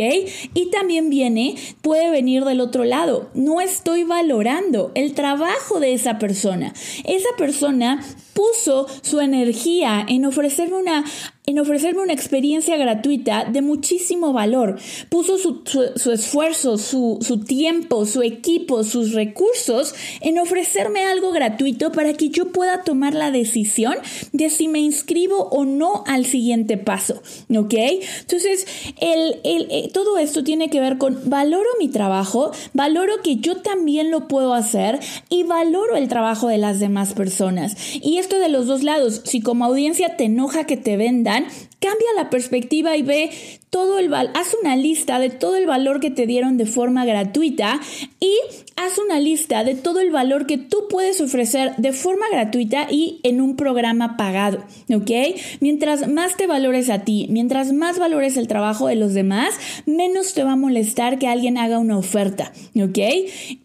Y 0.53 0.69
también 0.71 1.09
viene, 1.09 1.55
puede 1.81 2.09
venir 2.09 2.43
del 2.43 2.59
otro 2.59 2.83
lado, 2.83 3.29
no 3.33 3.61
estoy 3.61 4.03
valorando 4.03 4.91
el 4.95 5.13
trabajo 5.13 5.79
de 5.79 5.93
esa 5.93 6.19
persona. 6.19 6.73
Esa 7.05 7.29
persona 7.37 8.03
puso 8.33 8.87
su 9.01 9.21
energía 9.21 10.05
en 10.07 10.25
ofrecerme 10.25 10.75
una 10.75 11.05
en 11.47 11.59
ofrecerme 11.59 12.01
una 12.01 12.13
experiencia 12.13 12.75
gratuita 12.75 13.45
de 13.45 13.61
muchísimo 13.61 14.33
valor. 14.33 14.79
Puso 15.09 15.37
su, 15.37 16.11
esfuerzo, 16.11 16.77
su, 16.77 17.19
su, 17.21 17.39
tiempo, 17.43 18.05
su 18.05 18.23
equipo, 18.23 18.83
sus 18.83 19.13
recursos 19.13 19.93
en 20.21 20.39
ofrecerme 20.39 21.05
algo 21.05 21.31
gratuito 21.31 21.91
para 21.91 22.13
que 22.13 22.29
yo 22.29 22.51
pueda 22.51 22.83
tomar 22.83 23.13
la 23.13 23.31
decisión 23.31 23.95
de 24.31 24.49
si 24.49 24.67
me 24.67 24.79
inscribo 24.79 25.49
o 25.49 25.65
no 25.65 26.03
al 26.07 26.25
siguiente 26.25 26.77
paso. 26.77 27.21
¿Ok? 27.55 27.73
Entonces, 27.73 28.65
el, 28.99 29.39
el, 29.43 29.67
eh, 29.69 29.89
todo 29.93 30.17
esto 30.17 30.43
tiene 30.43 30.69
que 30.69 30.79
ver 30.79 30.97
con 30.97 31.19
valoro 31.25 31.69
mi 31.79 31.89
trabajo, 31.89 32.51
valoro 32.73 33.21
que 33.23 33.37
yo 33.37 33.57
también 33.57 34.09
lo 34.09 34.27
puedo 34.27 34.53
hacer 34.53 34.99
y 35.29 35.43
valoro 35.43 35.95
el 35.95 36.07
trabajo 36.07 36.47
de 36.47 36.57
las 36.57 36.79
demás 36.79 37.13
personas. 37.13 37.75
Y 38.01 38.17
esto 38.17 38.39
de 38.39 38.49
los 38.49 38.65
dos 38.65 38.83
lados, 38.83 39.21
si 39.25 39.41
como 39.41 39.65
audiencia 39.65 40.17
te 40.17 40.25
enoja 40.25 40.65
que 40.65 40.77
te 40.77 40.97
venda, 40.97 41.34
cambia 41.79 42.07
la 42.15 42.29
perspectiva 42.29 42.95
y 42.97 43.01
ve 43.01 43.29
todo 43.69 43.99
el 43.99 44.09
valor, 44.09 44.31
haz 44.35 44.55
una 44.61 44.75
lista 44.75 45.19
de 45.19 45.29
todo 45.29 45.55
el 45.55 45.65
valor 45.65 45.99
que 45.99 46.09
te 46.09 46.25
dieron 46.25 46.57
de 46.57 46.65
forma 46.65 47.05
gratuita 47.05 47.81
y 48.19 48.33
haz 48.77 48.97
una 48.97 49.19
lista 49.19 49.63
de 49.63 49.75
todo 49.75 49.99
el 49.99 50.11
valor 50.11 50.45
que 50.45 50.57
tú 50.57 50.87
puedes 50.89 51.19
ofrecer 51.21 51.75
de 51.77 51.91
forma 51.91 52.25
gratuita 52.31 52.87
y 52.89 53.19
en 53.23 53.41
un 53.41 53.55
programa 53.55 54.17
pagado, 54.17 54.63
¿ok? 54.93 55.11
Mientras 55.59 56.07
más 56.07 56.37
te 56.37 56.47
valores 56.47 56.89
a 56.89 56.99
ti, 56.99 57.27
mientras 57.29 57.73
más 57.73 57.99
valores 57.99 58.37
el 58.37 58.47
trabajo 58.47 58.87
de 58.87 58.95
los 58.95 59.13
demás, 59.13 59.53
menos 59.85 60.33
te 60.33 60.43
va 60.43 60.53
a 60.53 60.57
molestar 60.57 61.19
que 61.19 61.27
alguien 61.27 61.57
haga 61.57 61.79
una 61.79 61.97
oferta, 61.97 62.51
¿ok? 62.75 62.97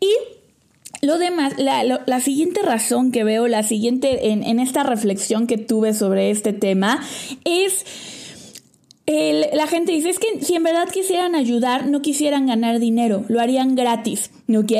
Y 0.00 0.10
lo 1.02 1.18
demás, 1.18 1.54
la, 1.58 2.20
siguiente 2.20 2.60
razón 2.62 3.10
que 3.12 3.24
veo, 3.24 3.48
la 3.48 3.62
siguiente 3.62 4.30
en, 4.30 4.60
esta 4.60 4.82
reflexión 4.82 5.46
que 5.46 5.58
tuve 5.58 5.94
sobre 5.94 6.30
este 6.30 6.52
tema 6.52 7.02
es... 7.44 7.84
la 9.06 9.66
gente 9.66 9.92
dice, 9.92 10.10
es 10.10 10.18
que 10.18 10.42
si 10.42 10.54
en 10.54 10.62
verdad 10.62 10.88
quisieran 10.88 11.34
ayudar, 11.34 11.86
no 11.86 12.02
quisieran 12.02 12.46
ganar 12.46 12.78
dinero, 12.78 13.24
lo 13.28 13.40
harían 13.40 13.74
gratis, 13.74 14.30
¿ok? 14.48 14.72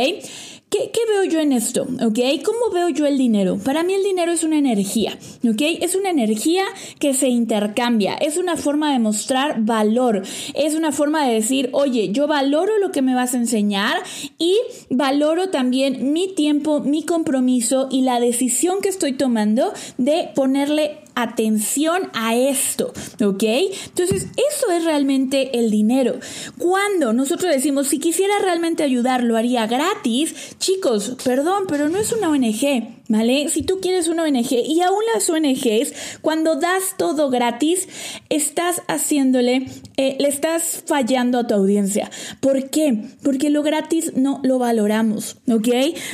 ¿Qué, 0.70 0.88
veo 1.08 1.24
yo 1.24 1.40
en 1.40 1.50
esto? 1.50 1.82
¿Ok? 1.82 2.20
¿Cómo 2.44 2.72
veo 2.72 2.90
yo 2.90 3.04
el 3.04 3.18
dinero? 3.18 3.58
Para 3.58 3.82
mí 3.82 3.92
el 3.92 4.04
dinero 4.04 4.30
es 4.30 4.44
una 4.44 4.56
energía, 4.56 5.18
¿ok? 5.44 5.60
Es 5.80 5.96
una 5.96 6.10
energía 6.10 6.62
que 7.00 7.12
se 7.12 7.28
intercambia, 7.28 8.14
es 8.14 8.36
una 8.36 8.56
forma 8.56 8.92
de 8.92 9.00
mostrar 9.00 9.62
valor, 9.62 10.22
es 10.54 10.76
una 10.76 10.92
forma 10.92 11.26
de 11.26 11.34
decir, 11.34 11.70
oye, 11.72 12.10
yo 12.12 12.28
valoro 12.28 12.78
lo 12.78 12.92
que 12.92 13.02
me 13.02 13.16
vas 13.16 13.34
a 13.34 13.38
enseñar 13.38 13.96
y 14.38 14.56
valoro 14.90 15.48
también 15.50 16.12
mi 16.12 16.28
tiempo, 16.28 16.78
mi 16.78 17.02
compromiso 17.02 17.88
y 17.90 18.02
la 18.02 18.20
decisión 18.20 18.80
que 18.80 18.90
estoy 18.90 19.14
tomando 19.14 19.72
de 19.98 20.30
ponerle 20.36 20.98
atención 21.14 22.10
a 22.14 22.34
esto, 22.34 22.92
¿ok? 23.24 23.42
Entonces, 23.42 24.26
eso 24.52 24.70
es 24.70 24.84
realmente 24.84 25.58
el 25.58 25.70
dinero. 25.70 26.18
Cuando 26.58 27.12
nosotros 27.12 27.52
decimos, 27.52 27.88
si 27.88 27.98
quisiera 27.98 28.38
realmente 28.40 28.82
ayudar, 28.82 29.22
lo 29.22 29.36
haría 29.36 29.66
gratis, 29.66 30.56
chicos, 30.58 31.16
perdón, 31.24 31.64
pero 31.68 31.88
no 31.88 31.98
es 31.98 32.12
una 32.12 32.30
ONG. 32.30 32.99
¿Vale? 33.10 33.48
Si 33.48 33.62
tú 33.62 33.80
quieres 33.80 34.06
una 34.06 34.22
ONG 34.22 34.52
y 34.52 34.80
aún 34.82 35.02
las 35.12 35.28
ONGs, 35.28 36.18
cuando 36.22 36.54
das 36.54 36.94
todo 36.96 37.28
gratis, 37.28 37.88
estás 38.28 38.82
haciéndole, 38.86 39.66
eh, 39.96 40.16
le 40.20 40.28
estás 40.28 40.84
fallando 40.86 41.40
a 41.40 41.46
tu 41.46 41.54
audiencia. 41.54 42.08
¿Por 42.38 42.70
qué? 42.70 43.02
Porque 43.22 43.50
lo 43.50 43.62
gratis 43.64 44.12
no 44.14 44.40
lo 44.44 44.60
valoramos, 44.60 45.38
¿ok? 45.50 45.68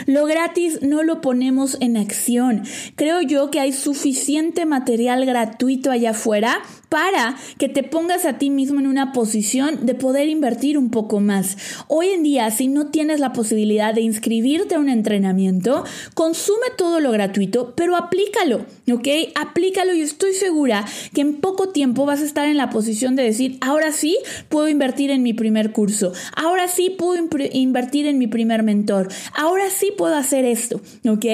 Lo 0.06 0.24
gratis 0.24 0.80
no 0.80 1.02
lo 1.02 1.20
ponemos 1.20 1.76
en 1.80 1.98
acción. 1.98 2.62
Creo 2.96 3.20
yo 3.20 3.50
que 3.50 3.60
hay 3.60 3.72
suficiente 3.72 4.64
material 4.64 5.26
gratuito 5.26 5.90
allá 5.90 6.10
afuera 6.10 6.62
para 6.88 7.36
que 7.58 7.68
te 7.68 7.82
pongas 7.82 8.24
a 8.24 8.38
ti 8.38 8.50
mismo 8.50 8.80
en 8.80 8.86
una 8.86 9.12
posición 9.12 9.86
de 9.86 9.94
poder 9.94 10.28
invertir 10.28 10.78
un 10.78 10.90
poco 10.90 11.20
más. 11.20 11.56
Hoy 11.88 12.08
en 12.08 12.22
día, 12.22 12.50
si 12.50 12.68
no 12.68 12.88
tienes 12.88 13.20
la 13.20 13.32
posibilidad 13.32 13.94
de 13.94 14.02
inscribirte 14.02 14.74
a 14.74 14.78
un 14.78 14.88
entrenamiento, 14.88 15.84
consume 16.14 16.66
todo 16.76 17.00
lo 17.00 17.10
gratuito, 17.10 17.74
pero 17.76 17.96
aplícalo, 17.96 18.66
¿ok? 18.92 19.08
Aplícalo 19.34 19.94
y 19.94 20.00
estoy 20.00 20.34
segura 20.34 20.84
que 21.12 21.20
en 21.20 21.36
poco 21.36 21.70
tiempo 21.70 22.06
vas 22.06 22.20
a 22.20 22.24
estar 22.24 22.48
en 22.48 22.56
la 22.56 22.70
posición 22.70 23.16
de 23.16 23.24
decir, 23.24 23.58
ahora 23.60 23.92
sí 23.92 24.18
puedo 24.48 24.68
invertir 24.68 25.10
en 25.10 25.22
mi 25.22 25.32
primer 25.32 25.72
curso, 25.72 26.12
ahora 26.34 26.68
sí 26.68 26.90
puedo 26.90 27.16
invertir 27.52 28.06
en 28.06 28.18
mi 28.18 28.26
primer 28.26 28.62
mentor, 28.62 29.08
ahora 29.34 29.70
sí 29.70 29.92
puedo 29.96 30.14
hacer 30.14 30.44
esto, 30.44 30.80
¿ok? 31.08 31.24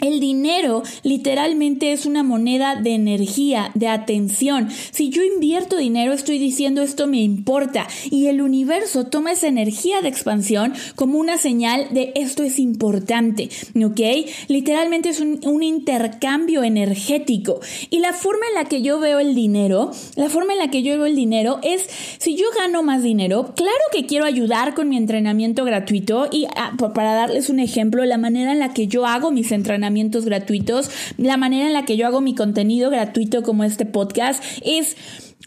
El 0.00 0.18
dinero 0.18 0.82
literalmente 1.02 1.92
es 1.92 2.06
una 2.06 2.22
moneda 2.22 2.76
de 2.76 2.94
energía, 2.94 3.70
de 3.74 3.88
atención. 3.88 4.68
Si 4.90 5.10
yo 5.10 5.22
invierto 5.22 5.76
dinero, 5.76 6.12
estoy 6.12 6.38
diciendo 6.38 6.80
esto 6.80 7.06
me 7.06 7.20
importa 7.20 7.86
y 8.10 8.26
el 8.26 8.40
universo 8.40 9.04
toma 9.04 9.32
esa 9.32 9.48
energía 9.48 10.00
de 10.00 10.08
expansión 10.08 10.72
como 10.96 11.18
una 11.18 11.36
señal 11.36 11.88
de 11.90 12.12
esto 12.14 12.42
es 12.42 12.58
importante, 12.58 13.50
¿ok? 13.76 14.00
Literalmente 14.48 15.10
es 15.10 15.20
un, 15.20 15.60
intercambio 15.60 16.64
energético. 16.64 17.60
Y 17.90 17.98
la 17.98 18.14
forma 18.14 18.46
en 18.48 18.54
la 18.54 18.68
que 18.68 18.80
yo 18.80 18.98
veo 18.98 19.18
el 19.18 19.34
dinero, 19.34 19.90
la 20.16 20.30
forma 20.30 20.54
en 20.54 20.58
la 20.58 20.70
que 20.70 20.82
yo 20.82 20.94
veo 20.94 21.04
el 21.04 21.14
dinero 21.14 21.58
es, 21.62 21.86
si 22.18 22.34
yo 22.34 22.46
gano 22.56 22.82
más 22.82 23.02
dinero, 23.02 23.52
claro 23.54 23.72
que 23.92 24.06
quiero 24.06 24.24
ayudar 24.24 24.74
con 24.74 24.88
mi 24.88 24.96
entrenamiento 24.96 25.64
gratuito 25.64 26.28
y 26.32 26.46
ah, 26.56 26.72
para 26.94 27.12
darles 27.12 27.50
un 27.50 27.60
ejemplo, 27.60 28.04
la 28.06 28.16
manera 28.16 28.52
en 28.52 28.58
la 28.58 28.72
que 28.72 28.86
yo 28.86 29.04
hago 29.04 29.30
mis 29.30 29.52
entrenamientos 29.52 29.89
gratuitos, 30.24 30.90
la 31.16 31.36
manera 31.36 31.66
en 31.66 31.72
la 31.72 31.84
que 31.84 31.96
yo 31.96 32.06
hago 32.06 32.20
mi 32.20 32.34
contenido 32.34 32.90
gratuito 32.90 33.42
como 33.42 33.64
este 33.64 33.86
podcast 33.86 34.42
es 34.62 34.96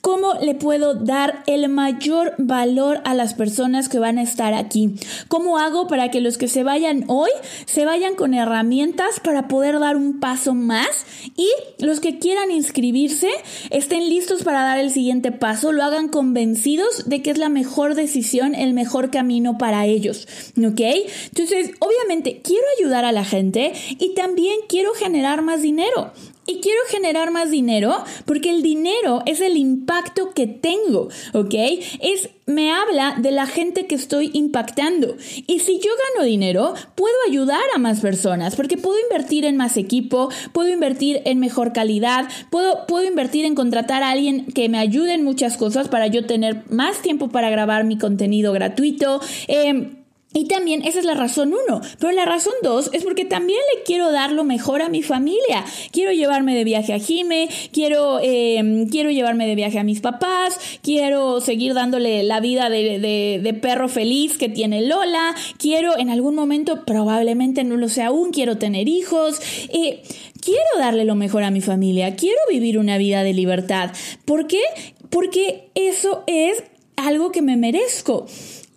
¿Cómo 0.04 0.34
le 0.34 0.54
puedo 0.54 0.96
dar 0.96 1.44
el 1.48 1.70
mayor 1.70 2.34
valor 2.38 3.00
a 3.06 3.13
las 3.13 3.34
personas 3.34 3.88
que 3.88 4.00
van 4.00 4.18
a 4.18 4.22
estar 4.22 4.54
aquí? 4.54 4.96
¿Cómo 5.30 5.60
hago 5.60 5.88
para 5.88 6.12
que 6.12 6.20
los 6.20 6.38
que 6.38 6.50
se 6.50 6.62
vayan 6.63 7.06
hoy 7.08 7.30
se 7.66 7.86
vayan 7.86 8.16
con 8.16 8.34
herramientas 8.34 9.22
para 9.22 9.48
poder 9.48 9.80
dar 9.80 9.96
un 9.96 10.20
paso 10.20 10.56
más 10.56 11.06
y 11.38 11.48
los 11.80 12.02
que 12.02 12.20
quieran 12.20 12.52
inscribirse 12.52 13.30
estén 13.70 14.10
listos 14.10 14.44
para 14.44 14.63
dar 14.63 14.78
el 14.78 14.92
siguiente 14.92 15.32
paso, 15.32 15.72
lo 15.72 15.86
hagan 15.86 16.10
convencidos 16.10 17.08
de 17.08 17.22
que 17.22 17.32
es 17.32 17.38
la 17.38 17.48
mejor 17.48 17.96
decisión, 17.96 18.56
el 18.56 18.74
mejor 18.74 19.10
camino 19.10 19.58
para 19.58 19.86
ellos? 19.86 20.28
¿Ok? 20.58 20.82
Entonces, 20.82 21.72
obviamente 21.80 22.42
quiero 22.44 22.66
ayudar 22.78 23.06
a 23.06 23.13
la 23.13 23.24
gente 23.24 23.72
y 23.88 24.16
también 24.16 24.58
quiero 24.68 24.94
generar 24.96 25.44
más 25.44 25.62
dinero. 25.62 26.12
Y 26.45 26.60
quiero 26.60 26.79
generar 26.89 27.32
más 27.32 27.51
dinero 27.51 28.03
porque 28.25 28.49
el 28.49 28.62
dinero 28.62 29.23
es 29.25 29.39
el 29.39 29.56
impacto 29.56 30.32
que 30.34 30.45
tengo, 30.45 31.08
¿ok? 31.34 31.53
Es, 32.01 32.29
me 32.45 32.73
habla 32.73 33.15
de 33.17 33.32
la 33.32 33.47
gente 33.47 33.88
que 33.88 33.95
estoy 33.95 34.29
impactando. 34.34 35.15
Y 35.47 35.60
si 35.60 35.79
yo 35.79 35.91
gano 36.15 36.25
dinero, 36.25 36.73
puedo 36.95 37.15
ayudar 37.29 37.63
a 37.73 37.79
más 37.79 38.01
personas 38.01 38.58
porque 38.58 38.77
puedo 38.77 38.99
invertir 38.99 39.45
en 39.45 39.56
más 39.56 39.77
equipo, 39.77 40.29
puedo 40.51 40.69
invertir 40.69 41.21
en 41.23 41.39
mejor 41.39 41.71
calidad, 41.71 42.27
puedo, 42.49 42.86
puedo 42.88 43.06
invertir 43.06 43.45
en 43.45 43.56
contratar 43.56 44.03
a 44.03 44.12
alguien 44.12 44.45
que 44.47 44.67
me 44.67 44.79
ayude 44.79 45.13
en 45.13 45.23
muchas 45.23 45.56
cosas 45.56 45.88
para 45.88 46.08
yo 46.08 46.25
tener 46.25 46.63
más 46.69 47.01
tiempo 47.01 47.29
para 47.29 47.49
grabar 47.49 47.86
mi 47.86 47.97
contenido 47.97 48.51
gratuito. 48.51 49.21
Eh, 49.47 50.03
y 50.34 50.46
también 50.46 50.84
esa 50.84 51.00
es 51.00 51.06
la 51.06 51.13
razón 51.13 51.54
uno. 51.54 51.82
Pero 52.00 52.12
la 52.12 52.26
razón 52.26 52.54
dos 52.63 52.89
es 52.91 53.04
porque 53.04 53.26
también 53.26 53.60
le 53.76 53.84
quiero 53.84 54.12
dar 54.12 54.32
lo 54.32 54.43
mejor 54.43 54.82
a 54.82 54.89
mi 54.89 55.04
familia. 55.04 55.63
Quiero 55.91 56.12
llevarme 56.12 56.56
de 56.56 56.63
viaje 56.63 56.93
a 56.93 57.00
Jime, 57.00 57.50
quiero, 57.72 58.19
em, 58.22 58.88
quiero 58.89 59.12
llevarme 59.12 59.48
de 59.48 59.56
viaje 59.56 59.80
a 59.80 59.84
mis 59.84 60.02
papás, 60.02 60.60
quiero 60.82 61.39
seguir 61.39 61.74
dándole 61.74 62.24
la 62.24 62.39
vida 62.39 62.69
de, 62.69 63.00
de, 63.00 63.54
perro 63.54 63.88
feliz 63.88 64.38
que 64.38 64.50
tiene 64.50 64.82
Lola, 64.82 65.36
quiero 65.58 65.98
en 65.98 66.10
algún 66.10 66.36
momento, 66.36 66.84
probablemente 66.86 67.63
no 67.63 67.78
lo 67.78 67.88
sé 67.88 68.02
aún, 68.02 68.32
quiero 68.32 68.58
tener 68.58 68.89
hijos. 68.89 69.39
Eh, 69.69 70.02
quiero 70.41 70.67
darle 70.78 71.06
lo 71.06 71.15
mejor 71.15 71.43
a 71.43 71.52
mi 71.52 71.62
familia, 71.62 72.15
quiero 72.15 72.39
vivir 72.50 72.80
una 72.80 72.98
vida 72.98 73.24
de 73.24 73.34
libertad. 73.34 73.91
¿Por 74.26 74.48
qué? 74.48 74.62
Porque 75.10 75.69
eso 75.76 76.24
es 76.26 76.63
algo 76.96 77.32
que 77.32 77.41
me 77.41 77.56
merezco. 77.56 78.26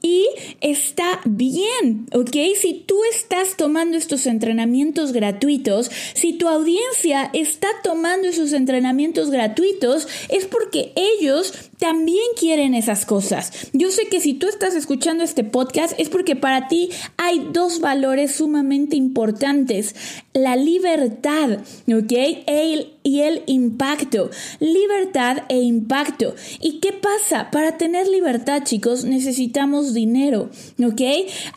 Y 0.07 0.29
está 0.61 1.21
bien, 1.25 2.07
¿ok? 2.12 2.37
Si 2.61 2.85
tú 2.87 2.97
estás 3.12 3.57
tomando 3.57 3.97
estos 3.97 4.27
entrenamientos 4.27 5.11
gratuitos, 5.11 5.90
si 6.14 6.35
tu 6.35 6.47
audiencia 6.47 7.29
está 7.33 7.66
tomando 7.83 8.29
esos 8.29 8.53
entrenamientos 8.53 9.31
gratuitos, 9.31 10.07
es 10.29 10.47
porque 10.47 10.92
ellos 10.95 11.55
también 11.79 12.25
quieren 12.39 12.75
esas 12.75 13.05
cosas. 13.05 13.53
Yo 13.73 13.91
sé 13.91 14.07
que 14.09 14.21
si 14.21 14.35
tú 14.35 14.49
estás 14.49 14.75
escuchando 14.75 15.25
este 15.25 15.45
podcast 15.45 15.95
es 15.99 16.09
porque 16.09 16.37
para 16.37 16.69
ti 16.69 16.91
hay 17.17 17.47
dos 17.53 17.81
valores 17.81 18.37
sumamente 18.37 18.97
importantes. 18.97 19.95
La 20.33 20.57
libertad, 20.57 21.59
¿ok? 21.89 22.12
El, 22.47 22.95
y 23.03 23.21
el 23.21 23.43
impacto. 23.47 24.31
Libertad 24.61 25.39
e 25.49 25.61
impacto. 25.61 26.35
¿Y 26.61 26.81
qué 26.81 26.93
pasa? 26.93 27.51
Para 27.51 27.77
tener 27.79 28.09
libertad, 28.09 28.62
chicos, 28.65 29.05
necesitamos 29.05 29.95
dinero, 29.95 30.51
¿ok? 30.83 31.01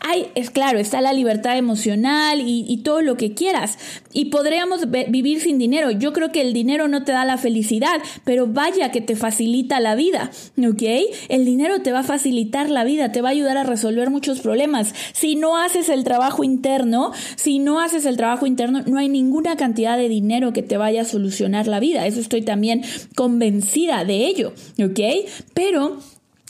Hay, 0.00 0.28
es 0.34 0.50
claro, 0.50 0.78
está 0.78 1.00
la 1.00 1.12
libertad 1.12 1.56
emocional 1.56 2.40
y, 2.40 2.64
y 2.68 2.78
todo 2.78 3.02
lo 3.02 3.16
que 3.16 3.34
quieras. 3.34 3.78
Y 4.12 4.26
podríamos 4.26 4.90
vivir 4.90 5.40
sin 5.40 5.58
dinero. 5.58 5.90
Yo 5.90 6.12
creo 6.12 6.32
que 6.32 6.40
el 6.40 6.52
dinero 6.52 6.88
no 6.88 7.04
te 7.04 7.12
da 7.12 7.24
la 7.24 7.38
felicidad, 7.38 8.00
pero 8.24 8.46
vaya 8.46 8.90
que 8.90 9.00
te 9.00 9.16
facilita 9.16 9.80
la 9.80 9.94
vida 9.94 10.09
¿ok? 10.12 10.82
El 11.28 11.44
dinero 11.44 11.82
te 11.82 11.92
va 11.92 12.00
a 12.00 12.04
facilitar 12.04 12.70
la 12.70 12.84
vida, 12.84 13.12
te 13.12 13.22
va 13.22 13.28
a 13.28 13.32
ayudar 13.32 13.56
a 13.56 13.64
resolver 13.64 14.10
muchos 14.10 14.40
problemas. 14.40 14.94
Si 15.12 15.36
no 15.36 15.56
haces 15.56 15.88
el 15.88 16.04
trabajo 16.04 16.44
interno, 16.44 17.12
si 17.36 17.58
no 17.58 17.80
haces 17.80 18.04
el 18.06 18.16
trabajo 18.16 18.46
interno, 18.46 18.82
no 18.86 18.98
hay 18.98 19.08
ninguna 19.08 19.56
cantidad 19.56 19.96
de 19.96 20.08
dinero 20.08 20.52
que 20.52 20.62
te 20.62 20.76
vaya 20.76 21.02
a 21.02 21.04
solucionar 21.04 21.66
la 21.66 21.80
vida. 21.80 22.06
Eso 22.06 22.20
estoy 22.20 22.42
también 22.42 22.82
convencida 23.14 24.04
de 24.04 24.26
ello, 24.26 24.52
¿ok? 24.78 25.00
Pero 25.54 25.98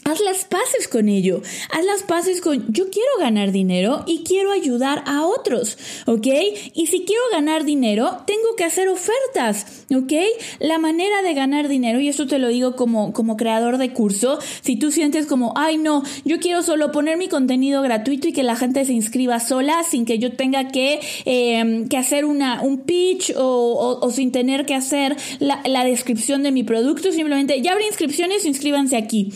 Haz 0.04 0.20
las 0.20 0.44
paces 0.44 0.88
con 0.88 1.08
ello. 1.08 1.42
Haz 1.70 1.84
las 1.84 2.02
paces 2.02 2.40
con 2.40 2.72
yo 2.72 2.88
quiero 2.90 3.10
ganar 3.18 3.52
dinero 3.52 4.02
y 4.06 4.22
quiero 4.24 4.50
ayudar 4.50 5.02
a 5.06 5.26
otros, 5.26 5.76
¿ok? 6.06 6.26
Y 6.74 6.86
si 6.86 7.04
quiero 7.04 7.22
ganar 7.32 7.64
dinero, 7.64 8.18
tengo 8.26 8.56
que 8.56 8.64
hacer 8.64 8.88
ofertas, 8.88 9.84
¿ok? 9.94 10.12
La 10.58 10.78
manera 10.78 11.22
de 11.22 11.34
ganar 11.34 11.68
dinero, 11.68 12.00
y 12.00 12.08
esto 12.08 12.26
te 12.26 12.38
lo 12.38 12.48
digo 12.48 12.76
como, 12.76 13.12
como 13.12 13.36
creador 13.36 13.76
de 13.76 13.92
curso, 13.92 14.38
si 14.62 14.76
tú 14.76 14.90
sientes 14.90 15.26
como, 15.26 15.52
ay 15.56 15.76
no, 15.76 16.02
yo 16.24 16.38
quiero 16.40 16.62
solo 16.62 16.92
poner 16.92 17.18
mi 17.18 17.28
contenido 17.28 17.82
gratuito 17.82 18.28
y 18.28 18.32
que 18.32 18.42
la 18.42 18.56
gente 18.56 18.84
se 18.86 18.94
inscriba 18.94 19.38
sola 19.38 19.84
sin 19.84 20.06
que 20.06 20.18
yo 20.18 20.32
tenga 20.32 20.68
que, 20.68 21.00
em, 21.26 21.88
que 21.88 21.98
hacer 21.98 22.24
una, 22.24 22.62
un 22.62 22.80
pitch 22.80 23.34
o, 23.36 23.98
o, 24.00 24.10
sin 24.10 24.32
tener 24.32 24.64
que 24.64 24.74
hacer 24.74 25.16
la, 25.40 25.60
la 25.66 25.84
descripción 25.84 26.42
de 26.42 26.52
mi 26.52 26.62
producto, 26.62 27.12
simplemente 27.12 27.60
ya 27.60 27.72
abre 27.72 27.86
inscripciones, 27.86 28.46
inscríbanse 28.46 28.96
aquí 28.96 29.32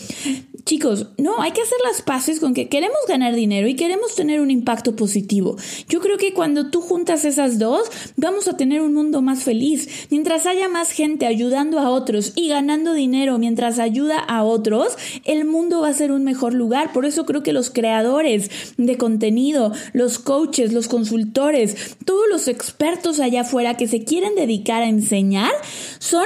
Chicos, 0.65 1.09
no, 1.19 1.43
hay 1.43 1.53
que 1.53 1.61
hacer 1.61 1.77
las 1.85 2.01
paces 2.01 2.41
con 2.41 2.55
que 2.55 2.71
queremos 2.71 2.97
ganar 3.07 3.35
dinero 3.35 3.69
y 3.69 3.77
queremos 3.77 4.15
tener 4.15 4.41
un 4.41 4.51
impacto 4.51 4.97
positivo. 4.97 5.57
Yo 5.91 6.01
creo 6.01 6.17
que 6.17 6.33
cuando 6.33 6.71
tú 6.71 6.81
juntas 6.81 7.27
esas 7.27 7.59
dos, 7.59 7.91
vamos 8.17 8.49
a 8.49 8.57
tener 8.57 8.81
un 8.81 8.95
mundo 8.95 9.21
más 9.21 9.43
feliz. 9.43 10.07
Mientras 10.11 10.47
haya 10.47 10.71
más 10.71 10.91
gente 10.91 11.27
ayudando 11.27 11.79
a 11.81 11.91
otros 11.91 12.33
y 12.35 12.49
ganando 12.49 12.95
dinero 12.95 13.37
mientras 13.39 13.79
ayuda 13.79 14.19
a 14.19 14.43
otros, 14.43 14.97
el 15.25 15.45
mundo 15.45 15.83
va 15.83 15.89
a 15.89 15.95
ser 15.95 16.11
un 16.13 16.25
mejor 16.25 16.55
lugar. 16.55 16.95
Por 16.95 17.05
eso 17.05 17.27
creo 17.27 17.43
que 17.43 17.53
los 17.53 17.69
creadores 17.69 18.51
de 18.79 18.97
contenido, 18.97 19.73
los 19.93 20.19
coaches, 20.19 20.73
los 20.73 20.89
consultores, 20.89 21.97
todos 22.07 22.25
los 22.31 22.49
expertos 22.49 23.21
allá 23.21 23.43
afuera 23.43 23.77
que 23.77 23.87
se 23.87 24.05
quieren 24.05 24.35
dedicar 24.35 24.83
a 24.83 24.89
enseñar, 24.89 25.53
son 25.99 26.25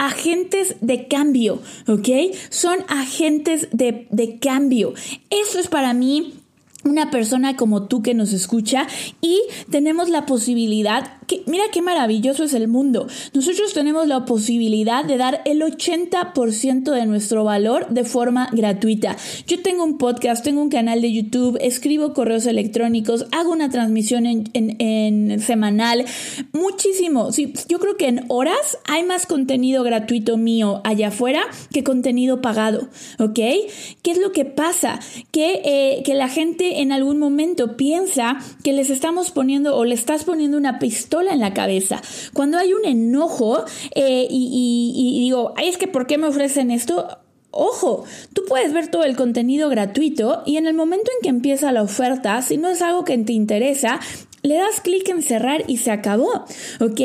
agentes 0.00 0.76
de 0.80 1.08
cambio, 1.08 1.60
¿ok? 1.86 2.08
Son 2.48 2.78
agentes 2.88 3.68
de, 3.70 4.06
de 4.10 4.38
cambio. 4.38 4.94
Eso 5.28 5.58
es 5.60 5.68
para 5.68 5.92
mí 5.92 6.39
una 6.84 7.10
persona 7.10 7.56
como 7.56 7.86
tú 7.86 8.02
que 8.02 8.14
nos 8.14 8.32
escucha 8.32 8.86
y 9.20 9.40
tenemos 9.70 10.08
la 10.08 10.26
posibilidad, 10.26 11.18
que 11.26 11.42
mira 11.46 11.64
qué 11.72 11.82
maravilloso 11.82 12.44
es 12.44 12.54
el 12.54 12.68
mundo. 12.68 13.06
Nosotros 13.34 13.72
tenemos 13.72 14.06
la 14.06 14.24
posibilidad 14.24 15.04
de 15.04 15.16
dar 15.16 15.42
el 15.44 15.60
80% 15.62 16.92
de 16.92 17.06
nuestro 17.06 17.44
valor 17.44 17.88
de 17.88 18.04
forma 18.04 18.48
gratuita. 18.52 19.16
Yo 19.46 19.60
tengo 19.62 19.84
un 19.84 19.98
podcast, 19.98 20.42
tengo 20.42 20.62
un 20.62 20.70
canal 20.70 21.02
de 21.02 21.12
YouTube, 21.12 21.58
escribo 21.60 22.14
correos 22.14 22.46
electrónicos, 22.46 23.26
hago 23.32 23.52
una 23.52 23.68
transmisión 23.68 24.26
en, 24.26 25.40
semanal, 25.40 26.04
muchísimo. 26.52 27.32
Sí, 27.32 27.52
yo 27.68 27.78
creo 27.78 27.96
que 27.96 28.08
en 28.08 28.24
horas 28.28 28.78
hay 28.86 29.04
más 29.04 29.26
contenido 29.26 29.82
gratuito 29.82 30.36
mío 30.36 30.80
allá 30.84 31.08
afuera 31.08 31.42
que 31.72 31.84
contenido 31.84 32.40
pagado, 32.40 32.88
¿ok? 33.18 33.34
¿Qué 33.34 34.10
es 34.10 34.18
lo 34.18 34.32
que 34.32 34.44
pasa? 34.44 35.00
Que, 35.30 35.60
eh, 35.64 36.02
que 36.04 36.14
la 36.14 36.28
gente 36.28 36.69
en 36.76 36.92
algún 36.92 37.18
momento 37.18 37.76
piensa 37.76 38.38
que 38.62 38.72
les 38.72 38.90
estamos 38.90 39.30
poniendo 39.30 39.76
o 39.76 39.84
le 39.84 39.94
estás 39.94 40.24
poniendo 40.24 40.56
una 40.56 40.78
pistola 40.78 41.32
en 41.32 41.40
la 41.40 41.54
cabeza. 41.54 42.00
Cuando 42.32 42.58
hay 42.58 42.72
un 42.72 42.84
enojo 42.84 43.64
eh, 43.94 44.26
y, 44.30 44.92
y 44.94 45.20
digo, 45.20 45.54
ay, 45.56 45.68
es 45.68 45.76
que 45.76 45.88
¿por 45.88 46.06
qué 46.06 46.18
me 46.18 46.26
ofrecen 46.26 46.70
esto? 46.70 47.06
Ojo, 47.52 48.04
tú 48.32 48.42
puedes 48.46 48.72
ver 48.72 48.88
todo 48.88 49.02
el 49.02 49.16
contenido 49.16 49.68
gratuito 49.68 50.42
y 50.46 50.56
en 50.56 50.66
el 50.66 50.74
momento 50.74 51.10
en 51.16 51.22
que 51.22 51.28
empieza 51.28 51.72
la 51.72 51.82
oferta, 51.82 52.40
si 52.42 52.56
no 52.56 52.68
es 52.68 52.80
algo 52.80 53.04
que 53.04 53.18
te 53.18 53.32
interesa, 53.32 53.98
le 54.42 54.54
das 54.54 54.80
clic 54.80 55.08
en 55.08 55.22
cerrar 55.22 55.64
y 55.66 55.78
se 55.78 55.90
acabó, 55.90 56.44
¿ok? 56.80 57.00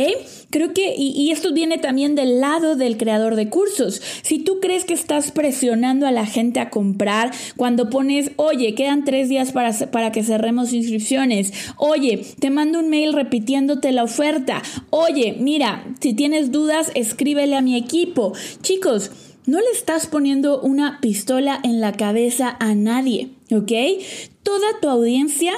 Creo 0.50 0.74
que, 0.74 0.96
y, 0.98 1.32
esto 1.32 1.54
viene 1.54 1.78
también 1.78 2.16
del 2.16 2.40
lado 2.40 2.76
del 2.76 2.98
creador 2.98 3.36
de 3.36 3.50
cursos. 3.50 4.02
Si 4.22 4.40
tú 4.40 4.60
crees 4.62 4.86
que 4.86 4.94
estás 4.94 5.32
presionando 5.32 6.08
a 6.08 6.12
la 6.12 6.26
gente 6.26 6.60
a 6.60 6.70
comprar 6.70 7.32
cuando 7.58 7.90
pones, 7.90 8.32
oye, 8.38 8.74
quedan 8.74 9.04
tres 9.04 9.28
días 9.28 9.52
para, 9.52 9.74
para 9.92 10.12
que 10.12 10.24
cerremos 10.24 10.72
inscripciones, 10.72 11.52
oye, 11.78 12.26
te 12.40 12.50
mando 12.50 12.80
un 12.80 12.90
mail 12.90 13.14
repitiéndote 13.14 13.92
la 13.92 14.04
oferta, 14.04 14.62
oye, 14.92 15.36
mira, 15.38 15.86
si 16.00 16.14
tienes 16.14 16.52
dudas, 16.52 16.92
escríbele 16.96 17.56
a 17.56 17.62
mi 17.62 17.76
equipo. 17.76 18.34
Chicos, 18.62 19.12
no 19.46 19.60
le 19.60 19.70
estás 19.74 20.08
poniendo 20.08 20.62
una 20.62 21.00
pistola 21.02 21.60
en 21.64 21.82
la 21.82 21.92
cabeza 21.92 22.56
a 22.60 22.74
nadie, 22.74 23.30
¿ok? 23.52 23.72
Toda 24.42 24.80
tu 24.82 24.90
audiencia 24.90 25.54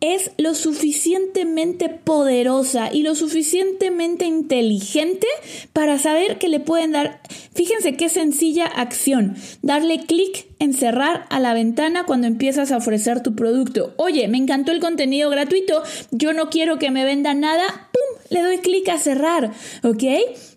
es 0.00 0.30
lo 0.36 0.54
suficientemente 0.54 1.88
poderosa 1.88 2.92
y 2.92 3.02
lo 3.02 3.14
suficientemente 3.14 4.26
inteligente 4.26 5.26
para 5.72 5.98
saber 5.98 6.38
que 6.38 6.48
le 6.48 6.60
pueden 6.60 6.92
dar, 6.92 7.20
fíjense 7.54 7.96
qué 7.96 8.08
sencilla 8.08 8.66
acción, 8.66 9.36
darle 9.62 10.04
clic 10.04 10.46
en 10.58 10.74
cerrar 10.74 11.26
a 11.30 11.40
la 11.40 11.54
ventana 11.54 12.04
cuando 12.04 12.26
empiezas 12.26 12.72
a 12.72 12.76
ofrecer 12.76 13.22
tu 13.22 13.34
producto. 13.34 13.94
Oye, 13.96 14.28
me 14.28 14.38
encantó 14.38 14.72
el 14.72 14.80
contenido 14.80 15.30
gratuito, 15.30 15.82
yo 16.10 16.32
no 16.32 16.50
quiero 16.50 16.78
que 16.78 16.90
me 16.90 17.04
venda 17.04 17.34
nada, 17.34 17.90
¡pum! 17.92 18.15
Le 18.30 18.42
doy 18.42 18.58
clic 18.58 18.88
a 18.88 18.98
cerrar, 18.98 19.52
¿ok? 19.82 20.04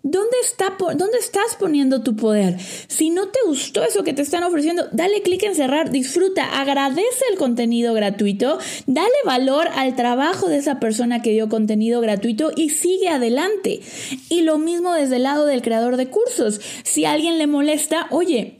¿Dónde, 0.01 0.37
está, 0.41 0.75
¿Dónde 0.79 1.17
estás 1.19 1.55
poniendo 1.59 2.03
tu 2.03 2.15
poder? 2.15 2.57
Si 2.59 3.09
no 3.09 3.27
te 3.27 3.39
gustó 3.45 3.83
eso 3.83 4.03
que 4.03 4.13
te 4.13 4.21
están 4.21 4.43
ofreciendo, 4.43 4.87
dale 4.91 5.21
clic 5.21 5.43
en 5.43 5.55
cerrar, 5.55 5.91
disfruta, 5.91 6.59
agradece 6.59 7.25
el 7.31 7.37
contenido 7.37 7.93
gratuito, 7.93 8.59
dale 8.87 9.09
valor 9.25 9.67
al 9.75 9.95
trabajo 9.95 10.47
de 10.47 10.57
esa 10.57 10.79
persona 10.79 11.21
que 11.21 11.31
dio 11.31 11.49
contenido 11.49 12.01
gratuito 12.01 12.51
y 12.55 12.69
sigue 12.69 13.09
adelante. 13.09 13.81
Y 14.29 14.41
lo 14.41 14.57
mismo 14.57 14.93
desde 14.93 15.17
el 15.17 15.23
lado 15.23 15.45
del 15.45 15.61
creador 15.61 15.97
de 15.97 16.07
cursos. 16.07 16.61
Si 16.83 17.05
a 17.05 17.11
alguien 17.11 17.37
le 17.37 17.47
molesta, 17.47 18.07
oye, 18.09 18.58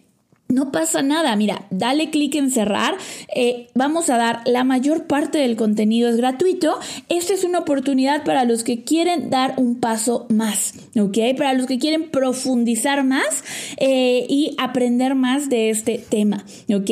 no 0.50 0.72
pasa 0.72 1.04
nada, 1.04 1.36
mira, 1.36 1.68
dale 1.70 2.10
clic 2.10 2.34
en 2.34 2.50
cerrar. 2.50 2.98
Eh, 3.36 3.68
vamos 3.76 4.10
a 4.10 4.18
dar 4.18 4.42
la 4.46 4.64
mayor 4.64 5.06
parte 5.06 5.38
del 5.38 5.56
contenido 5.56 6.10
es 6.10 6.18
gratuito. 6.18 6.80
Esta 7.08 7.36
es 7.36 7.44
una 7.44 7.60
oportunidad 7.60 8.24
para 8.24 8.46
los 8.46 8.64
que 8.64 8.84
quieren 8.84 9.30
dar 9.30 9.54
un 9.58 9.80
paso 9.80 10.26
más, 10.30 10.74
¿ok? 11.00 11.18
Para 11.38 11.54
los 11.54 11.68
que 11.68 11.78
quieren 11.78 12.10
profundizar 12.10 13.04
más 13.04 13.44
eh, 13.78 14.26
y 14.28 14.56
aprender 14.58 15.14
más 15.14 15.50
de 15.50 15.70
este 15.70 16.04
tema, 16.10 16.44
¿ok? 16.74 16.90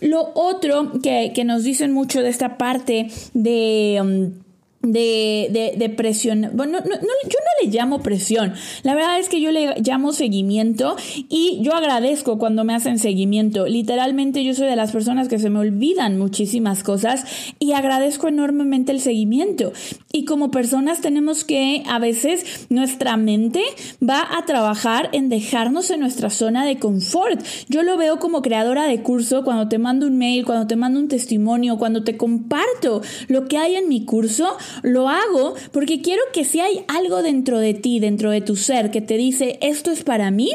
Lo 0.00 0.32
otro 0.34 0.92
que, 1.02 1.32
nos 1.44 1.64
dicen 1.64 1.92
mucho 1.92 2.22
de 2.22 2.30
esta 2.30 2.56
parte 2.56 3.08
de... 3.34 3.98
Um, 4.00 4.45
de, 4.82 5.74
de, 5.76 5.88
presión. 5.88 6.50
Bueno, 6.54 6.78
no, 6.80 6.94
yo 6.94 6.98
no 7.00 7.64
le 7.64 7.70
llamo 7.70 8.02
presión. 8.02 8.54
La 8.82 8.94
verdad 8.94 9.18
es 9.18 9.28
que 9.28 9.40
yo 9.40 9.50
le 9.50 9.80
llamo 9.80 10.12
seguimiento 10.12 10.96
y 11.28 11.60
yo 11.62 11.74
agradezco 11.74 12.38
cuando 12.38 12.64
me 12.64 12.74
hacen 12.74 12.98
seguimiento. 12.98 13.66
Literalmente 13.66 14.44
yo 14.44 14.54
soy 14.54 14.68
de 14.68 14.76
las 14.76 14.92
personas 14.92 15.28
que 15.28 15.38
se 15.38 15.50
me 15.50 15.58
olvidan 15.58 16.18
muchísimas 16.18 16.82
cosas 16.82 17.24
y 17.58 17.72
agradezco 17.72 18.28
enormemente 18.28 18.92
el 18.92 19.00
seguimiento. 19.00 19.72
Y 20.16 20.24
como 20.24 20.50
personas 20.50 21.02
tenemos 21.02 21.44
que 21.44 21.82
a 21.86 21.98
veces 21.98 22.66
nuestra 22.70 23.18
mente 23.18 23.60
va 24.02 24.26
a 24.38 24.46
trabajar 24.46 25.10
en 25.12 25.28
dejarnos 25.28 25.90
en 25.90 26.00
nuestra 26.00 26.30
zona 26.30 26.64
de 26.64 26.78
confort. 26.78 27.38
Yo 27.68 27.82
lo 27.82 27.98
veo 27.98 28.18
como 28.18 28.40
creadora 28.40 28.86
de 28.86 29.02
curso 29.02 29.44
cuando 29.44 29.68
te 29.68 29.76
mando 29.76 30.06
un 30.06 30.16
mail, 30.16 30.46
cuando 30.46 30.66
te 30.66 30.74
mando 30.74 31.00
un 31.00 31.08
testimonio, 31.08 31.76
cuando 31.76 32.02
te 32.02 32.16
comparto 32.16 33.02
lo 33.28 33.44
que 33.44 33.58
hay 33.58 33.74
en 33.74 33.90
mi 33.90 34.06
curso 34.06 34.56
lo 34.80 35.10
hago 35.10 35.54
porque 35.70 36.00
quiero 36.00 36.22
que 36.32 36.44
si 36.44 36.60
hay 36.60 36.82
algo 36.88 37.22
dentro 37.22 37.58
de 37.58 37.74
ti, 37.74 38.00
dentro 38.00 38.30
de 38.30 38.40
tu 38.40 38.56
ser, 38.56 38.90
que 38.90 39.02
te 39.02 39.18
dice 39.18 39.58
esto 39.60 39.90
es 39.90 40.02
para 40.02 40.30
mí, 40.30 40.50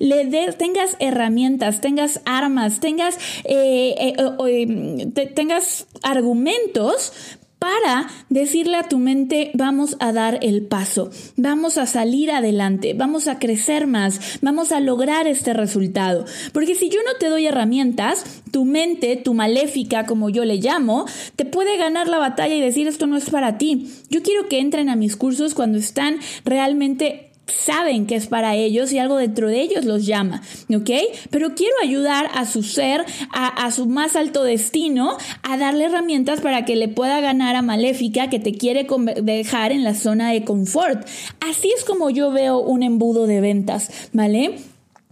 le 0.00 0.26
tengas 0.54 0.96
herramientas, 0.98 1.80
tengas 1.80 2.22
armas, 2.24 2.80
tengas, 2.80 3.18
eh, 3.44 3.94
eh, 3.98 4.14
em, 4.48 5.12
tengas 5.12 5.86
argumentos 6.02 7.12
para 7.58 8.08
decirle 8.28 8.76
a 8.76 8.88
tu 8.88 8.98
mente, 8.98 9.50
vamos 9.54 9.96
a 10.00 10.12
dar 10.12 10.38
el 10.42 10.62
paso, 10.62 11.10
vamos 11.36 11.78
a 11.78 11.86
salir 11.86 12.30
adelante, 12.30 12.94
vamos 12.94 13.28
a 13.28 13.38
crecer 13.38 13.86
más, 13.86 14.38
vamos 14.42 14.72
a 14.72 14.80
lograr 14.80 15.26
este 15.26 15.54
resultado. 15.54 16.24
Porque 16.52 16.74
si 16.74 16.90
yo 16.90 17.00
no 17.04 17.14
te 17.18 17.28
doy 17.28 17.46
herramientas, 17.46 18.42
tu 18.50 18.64
mente, 18.64 19.16
tu 19.16 19.34
maléfica, 19.34 20.06
como 20.06 20.28
yo 20.28 20.44
le 20.44 20.56
llamo, 20.56 21.06
te 21.36 21.44
puede 21.44 21.76
ganar 21.76 22.08
la 22.08 22.18
batalla 22.18 22.54
y 22.54 22.60
decir 22.60 22.88
esto 22.88 23.06
no 23.06 23.16
es 23.16 23.30
para 23.30 23.58
ti. 23.58 23.90
Yo 24.10 24.22
quiero 24.22 24.48
que 24.48 24.60
entren 24.60 24.88
a 24.88 24.96
mis 24.96 25.16
cursos 25.16 25.54
cuando 25.54 25.78
están 25.78 26.18
realmente 26.44 27.25
saben 27.46 28.06
que 28.06 28.16
es 28.16 28.26
para 28.26 28.54
ellos 28.54 28.92
y 28.92 28.98
algo 28.98 29.16
dentro 29.16 29.48
de 29.48 29.60
ellos 29.60 29.84
los 29.84 30.06
llama, 30.06 30.42
¿ok? 30.74 30.90
Pero 31.30 31.54
quiero 31.54 31.74
ayudar 31.82 32.28
a 32.34 32.44
su 32.44 32.62
ser, 32.62 33.04
a, 33.32 33.70
su 33.70 33.86
más 33.86 34.16
alto 34.16 34.42
destino, 34.42 35.16
a 35.42 35.56
darle 35.56 35.84
herramientas 35.84 36.40
para 36.40 36.64
que 36.64 36.76
le 36.76 36.88
pueda 36.88 37.20
ganar 37.20 37.56
a 37.56 37.62
Maléfica 37.62 38.28
que 38.30 38.40
te 38.40 38.52
quiere 38.52 38.86
dejar 39.22 39.72
en 39.72 39.84
la 39.84 39.94
zona 39.94 40.32
de 40.32 40.44
confort. 40.44 41.06
Así 41.40 41.72
es 41.76 41.84
como 41.84 42.10
yo 42.10 42.30
veo 42.32 42.58
un 42.58 42.82
embudo 42.82 43.26
de 43.26 43.40
ventas, 43.40 43.90
¿vale? 44.12 44.56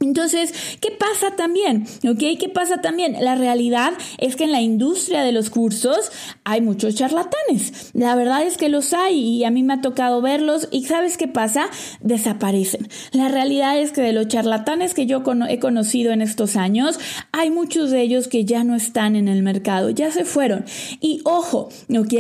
Entonces, 0.01 0.53
¿qué 0.81 0.90
pasa 0.90 1.37
también? 1.37 1.87
¿Ok? 2.09 2.38
¿Qué 2.38 2.51
pasa 2.53 2.81
también? 2.81 3.16
La 3.20 3.37
realidad 3.37 3.92
es 4.18 4.35
que 4.35 4.44
en 4.44 4.53
la 4.53 4.61
industria 4.61 5.23
de 5.23 5.31
los 5.31 5.51
cursos 5.51 6.11
hay 6.44 6.61
muchos 6.61 6.94
charlatanes. 6.94 7.90
La 7.94 8.14
verdad 8.14 8.42
es 8.42 8.59
que 8.59 8.68
los 8.68 8.92
hay 8.92 9.18
y 9.18 9.44
a 9.44 9.50
mí 9.50 9.62
me 9.62 9.74
ha 9.74 9.80
tocado 9.80 10.20
verlos 10.20 10.68
y 10.70 10.85
¿sabes 10.85 11.16
qué 11.16 11.26
pasa? 11.26 11.68
Desaparecen. 12.02 12.88
La 13.12 13.28
realidad 13.28 13.78
es 13.78 13.92
que 13.92 14.02
de 14.02 14.12
los 14.12 14.28
charlatanes 14.28 14.92
que 14.92 15.07
yo 15.07 15.22
he 15.48 15.59
conocido 15.59 16.12
en 16.12 16.20
estos 16.20 16.57
años, 16.57 17.00
hay 17.33 17.50
muchos 17.50 17.90
de 17.90 18.02
ellos 18.02 18.28
que 18.28 18.44
ya 18.44 18.62
no 18.62 18.74
están 18.74 19.16
en 19.16 19.28
el 19.28 19.42
mercado, 19.42 19.88
ya 19.90 20.11
se 20.11 20.24
fueron. 20.24 20.64
Y 21.00 21.22
ojo, 21.24 21.70
¿ok? 21.88 22.14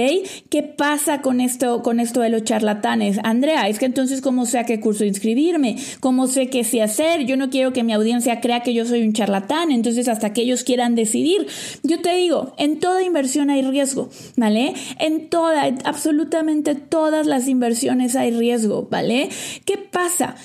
¿Qué 0.48 0.62
pasa 0.62 1.20
con 1.20 1.40
esto, 1.40 1.82
con 1.82 2.00
esto 2.00 2.20
de 2.20 2.30
los 2.30 2.44
charlatanes? 2.44 3.18
Andrea, 3.24 3.68
es 3.68 3.78
que 3.78 3.86
entonces, 3.86 4.22
¿cómo 4.22 4.46
sé 4.46 4.58
a 4.58 4.64
qué 4.64 4.80
curso 4.80 5.04
inscribirme? 5.04 5.76
¿Cómo 6.00 6.28
sé 6.28 6.48
qué 6.48 6.64
sé 6.64 6.80
hacer? 6.80 7.26
Yo 7.26 7.36
no 7.36 7.50
quiero 7.50 7.74
que 7.74 7.82
mi 7.82 7.92
audiencia 7.92 8.40
crea 8.40 8.60
que 8.60 8.72
yo 8.72 8.86
soy 8.86 9.02
un 9.02 9.12
charlatán, 9.12 9.70
entonces 9.70 10.08
hasta 10.08 10.32
que 10.32 10.42
ellos 10.42 10.64
quieran 10.64 10.94
decidir. 10.94 11.46
Yo 11.82 12.00
te 12.00 12.14
digo, 12.14 12.54
en 12.56 12.80
toda 12.80 13.02
inversión 13.02 13.50
hay 13.50 13.62
riesgo, 13.62 14.08
¿vale? 14.36 14.74
En 14.98 15.28
toda, 15.28 15.64
absolutamente 15.84 16.74
todas 16.74 17.26
las 17.26 17.48
inversiones 17.48 18.16
hay 18.16 18.30
riesgo, 18.30 18.88
¿vale? 18.90 19.28
¿Qué 19.64 19.78
pasa? 19.78 20.36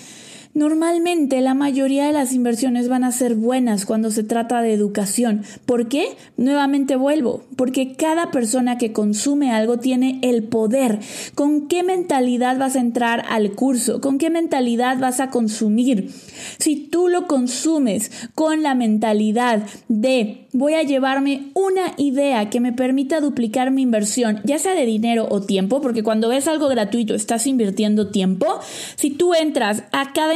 Normalmente 0.55 1.41
la 1.41 1.53
mayoría 1.53 2.07
de 2.07 2.13
las 2.13 2.33
inversiones 2.33 2.89
van 2.89 3.03
a 3.03 3.11
ser 3.11 3.35
buenas 3.35 3.85
cuando 3.85 4.09
se 4.09 4.23
trata 4.23 4.63
de 4.63 4.73
educación. 4.73 5.43
¿Por 5.67 5.87
qué? 5.89 6.07
Nuevamente 6.37 6.95
vuelvo, 6.95 7.43
porque 7.55 7.93
cada 7.93 8.31
persona 8.31 8.79
que 8.79 8.91
consume 8.91 9.51
algo 9.51 9.77
tiene 9.77 10.19
el 10.23 10.43
poder. 10.43 10.99
¿Con 11.35 11.67
qué 11.67 11.83
mentalidad 11.83 12.57
vas 12.57 12.75
a 12.75 12.79
entrar 12.79 13.25
al 13.29 13.51
curso? 13.51 14.01
¿Con 14.01 14.17
qué 14.17 14.31
mentalidad 14.31 14.97
vas 14.97 15.19
a 15.19 15.29
consumir? 15.29 16.09
Si 16.57 16.75
tú 16.77 17.09
lo 17.09 17.27
consumes 17.27 18.11
con 18.33 18.63
la 18.63 18.73
mentalidad 18.73 19.63
de 19.87 20.47
voy 20.51 20.73
a 20.73 20.83
llevarme 20.83 21.51
una 21.53 21.93
idea 21.97 22.49
que 22.49 22.59
me 22.59 22.73
permita 22.73 23.21
duplicar 23.21 23.71
mi 23.71 23.83
inversión, 23.83 24.41
ya 24.43 24.57
sea 24.57 24.73
de 24.73 24.85
dinero 24.85 25.27
o 25.29 25.41
tiempo, 25.41 25.81
porque 25.81 26.03
cuando 26.03 26.29
ves 26.29 26.47
algo 26.47 26.67
gratuito 26.67 27.13
estás 27.13 27.45
invirtiendo 27.47 28.09
tiempo, 28.09 28.59
si 28.95 29.11
tú 29.11 29.33
entras 29.33 29.83
a 29.91 30.13
cada 30.13 30.33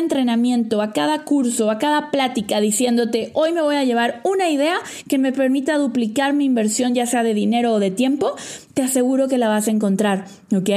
a 0.81 0.91
cada 0.93 1.23
curso, 1.23 1.71
a 1.71 1.79
cada 1.79 2.11
plática 2.11 2.59
diciéndote, 2.59 3.31
hoy 3.33 3.51
me 3.51 3.61
voy 3.61 3.75
a 3.75 3.83
llevar 3.83 4.21
una 4.23 4.49
idea 4.49 4.77
que 5.07 5.17
me 5.17 5.31
permita 5.31 5.77
duplicar 5.77 6.33
mi 6.33 6.45
inversión, 6.45 6.93
ya 6.93 7.05
sea 7.05 7.23
de 7.23 7.33
dinero 7.33 7.73
o 7.73 7.79
de 7.79 7.91
tiempo, 7.91 8.35
te 8.73 8.83
aseguro 8.83 9.27
que 9.27 9.37
la 9.37 9.49
vas 9.49 9.67
a 9.67 9.71
encontrar, 9.71 10.25
¿ok? 10.55 10.69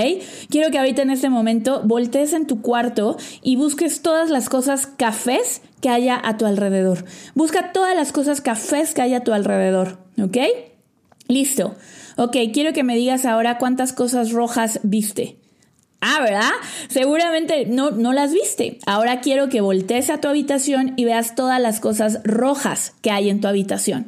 Quiero 0.49 0.71
que 0.71 0.79
ahorita 0.79 1.03
en 1.03 1.11
este 1.11 1.29
momento 1.29 1.83
voltees 1.85 2.33
en 2.33 2.47
tu 2.47 2.63
cuarto 2.63 3.19
y 3.43 3.57
busques 3.57 4.01
todas 4.03 4.31
las 4.31 4.49
cosas 4.49 4.87
cafés 4.87 5.61
que 5.81 5.91
haya 5.91 6.21
a 6.23 6.39
tu 6.39 6.47
alrededor. 6.47 7.05
Busca 7.35 7.73
todas 7.73 7.95
las 7.95 8.13
cosas 8.13 8.41
cafés 8.41 8.95
que 8.95 9.03
haya 9.03 9.19
a 9.19 9.25
tu 9.25 9.33
alrededor, 9.33 9.99
¿ok? 10.21 10.39
Listo. 11.29 11.75
Ok, 12.17 12.37
quiero 12.55 12.73
que 12.73 12.85
me 12.85 12.97
digas 12.97 13.27
ahora 13.27 13.59
cuántas 13.59 13.93
cosas 13.93 14.33
rojas 14.33 14.81
viste. 14.83 15.37
Ah, 16.09 16.21
¿verdad? 16.23 16.53
Seguramente 16.89 17.67
no, 17.67 17.91
no 17.91 18.13
las 18.13 18.33
viste. 18.33 18.79
Ahora 18.87 19.21
quiero 19.21 19.49
que 19.49 19.61
voltees 19.61 20.09
a 20.09 20.21
tu 20.21 20.29
habitación 20.29 20.93
y 20.97 21.05
veas 21.05 21.35
todas 21.35 21.61
las 21.61 21.81
cosas 21.81 22.21
rojas 22.23 22.95
que 23.03 23.11
hay 23.11 23.29
en 23.29 23.41
tu 23.41 23.49
habitación. 23.49 24.07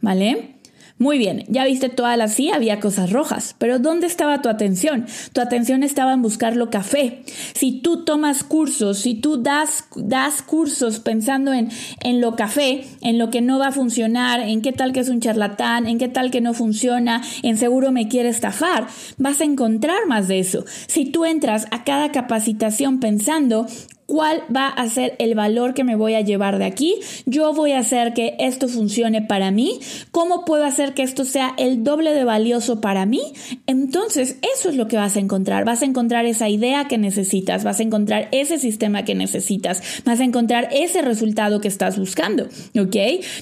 ¿Vale? 0.00 0.59
Muy 1.00 1.16
bien, 1.16 1.44
ya 1.48 1.64
viste 1.64 1.88
todas 1.88 2.18
las 2.18 2.34
sí, 2.34 2.50
había 2.50 2.78
cosas 2.78 3.10
rojas, 3.10 3.56
pero 3.56 3.78
¿dónde 3.78 4.06
estaba 4.06 4.42
tu 4.42 4.50
atención? 4.50 5.06
Tu 5.32 5.40
atención 5.40 5.82
estaba 5.82 6.12
en 6.12 6.20
buscar 6.20 6.56
lo 6.56 6.68
café. 6.68 7.22
Si 7.54 7.80
tú 7.80 8.04
tomas 8.04 8.44
cursos, 8.44 8.98
si 8.98 9.14
tú 9.14 9.38
das, 9.38 9.84
das 9.96 10.42
cursos 10.42 11.00
pensando 11.00 11.54
en, 11.54 11.70
en 12.02 12.20
lo 12.20 12.36
café, 12.36 12.84
en 13.00 13.16
lo 13.16 13.30
que 13.30 13.40
no 13.40 13.58
va 13.58 13.68
a 13.68 13.72
funcionar, 13.72 14.40
en 14.40 14.60
qué 14.60 14.72
tal 14.72 14.92
que 14.92 15.00
es 15.00 15.08
un 15.08 15.22
charlatán, 15.22 15.86
en 15.86 15.96
qué 15.96 16.08
tal 16.08 16.30
que 16.30 16.42
no 16.42 16.52
funciona, 16.52 17.22
en 17.42 17.56
seguro 17.56 17.92
me 17.92 18.06
quiere 18.08 18.28
estafar, 18.28 18.86
vas 19.16 19.40
a 19.40 19.44
encontrar 19.44 20.06
más 20.06 20.28
de 20.28 20.38
eso. 20.38 20.66
Si 20.86 21.06
tú 21.06 21.24
entras 21.24 21.66
a 21.70 21.82
cada 21.82 22.12
capacitación 22.12 23.00
pensando 23.00 23.66
cuál 24.10 24.42
va 24.54 24.66
a 24.66 24.88
ser 24.88 25.14
el 25.20 25.36
valor 25.36 25.72
que 25.72 25.84
me 25.84 25.94
voy 25.94 26.14
a 26.14 26.20
llevar 26.20 26.58
de 26.58 26.64
aquí, 26.64 26.96
yo 27.26 27.54
voy 27.54 27.70
a 27.70 27.78
hacer 27.78 28.12
que 28.12 28.34
esto 28.40 28.66
funcione 28.66 29.22
para 29.22 29.52
mí, 29.52 29.78
cómo 30.10 30.44
puedo 30.44 30.64
hacer 30.64 30.94
que 30.94 31.04
esto 31.04 31.24
sea 31.24 31.54
el 31.58 31.84
doble 31.84 32.12
de 32.12 32.24
valioso 32.24 32.80
para 32.80 33.06
mí, 33.06 33.20
entonces 33.68 34.38
eso 34.52 34.68
es 34.68 34.74
lo 34.74 34.88
que 34.88 34.96
vas 34.96 35.14
a 35.14 35.20
encontrar, 35.20 35.64
vas 35.64 35.82
a 35.82 35.84
encontrar 35.84 36.26
esa 36.26 36.48
idea 36.48 36.88
que 36.88 36.98
necesitas, 36.98 37.62
vas 37.62 37.78
a 37.78 37.84
encontrar 37.84 38.26
ese 38.32 38.58
sistema 38.58 39.04
que 39.04 39.14
necesitas, 39.14 40.02
vas 40.04 40.18
a 40.18 40.24
encontrar 40.24 40.70
ese 40.72 41.02
resultado 41.02 41.60
que 41.60 41.68
estás 41.68 41.96
buscando, 41.96 42.48
¿ok? 42.76 42.96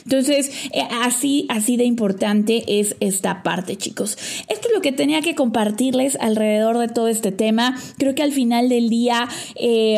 Entonces, 0.04 0.50
eh, 0.74 0.82
así, 1.02 1.46
así 1.48 1.78
de 1.78 1.84
importante 1.84 2.62
es 2.78 2.94
esta 3.00 3.42
parte, 3.42 3.76
chicos. 3.76 4.18
Esto 4.50 4.68
es 4.68 4.74
lo 4.74 4.82
que 4.82 4.92
tenía 4.92 5.22
que 5.22 5.34
compartirles 5.34 6.18
alrededor 6.20 6.76
de 6.76 6.88
todo 6.88 7.08
este 7.08 7.32
tema. 7.32 7.74
Creo 7.96 8.14
que 8.14 8.22
al 8.22 8.32
final 8.32 8.68
del 8.68 8.90
día, 8.90 9.30
eh, 9.56 9.96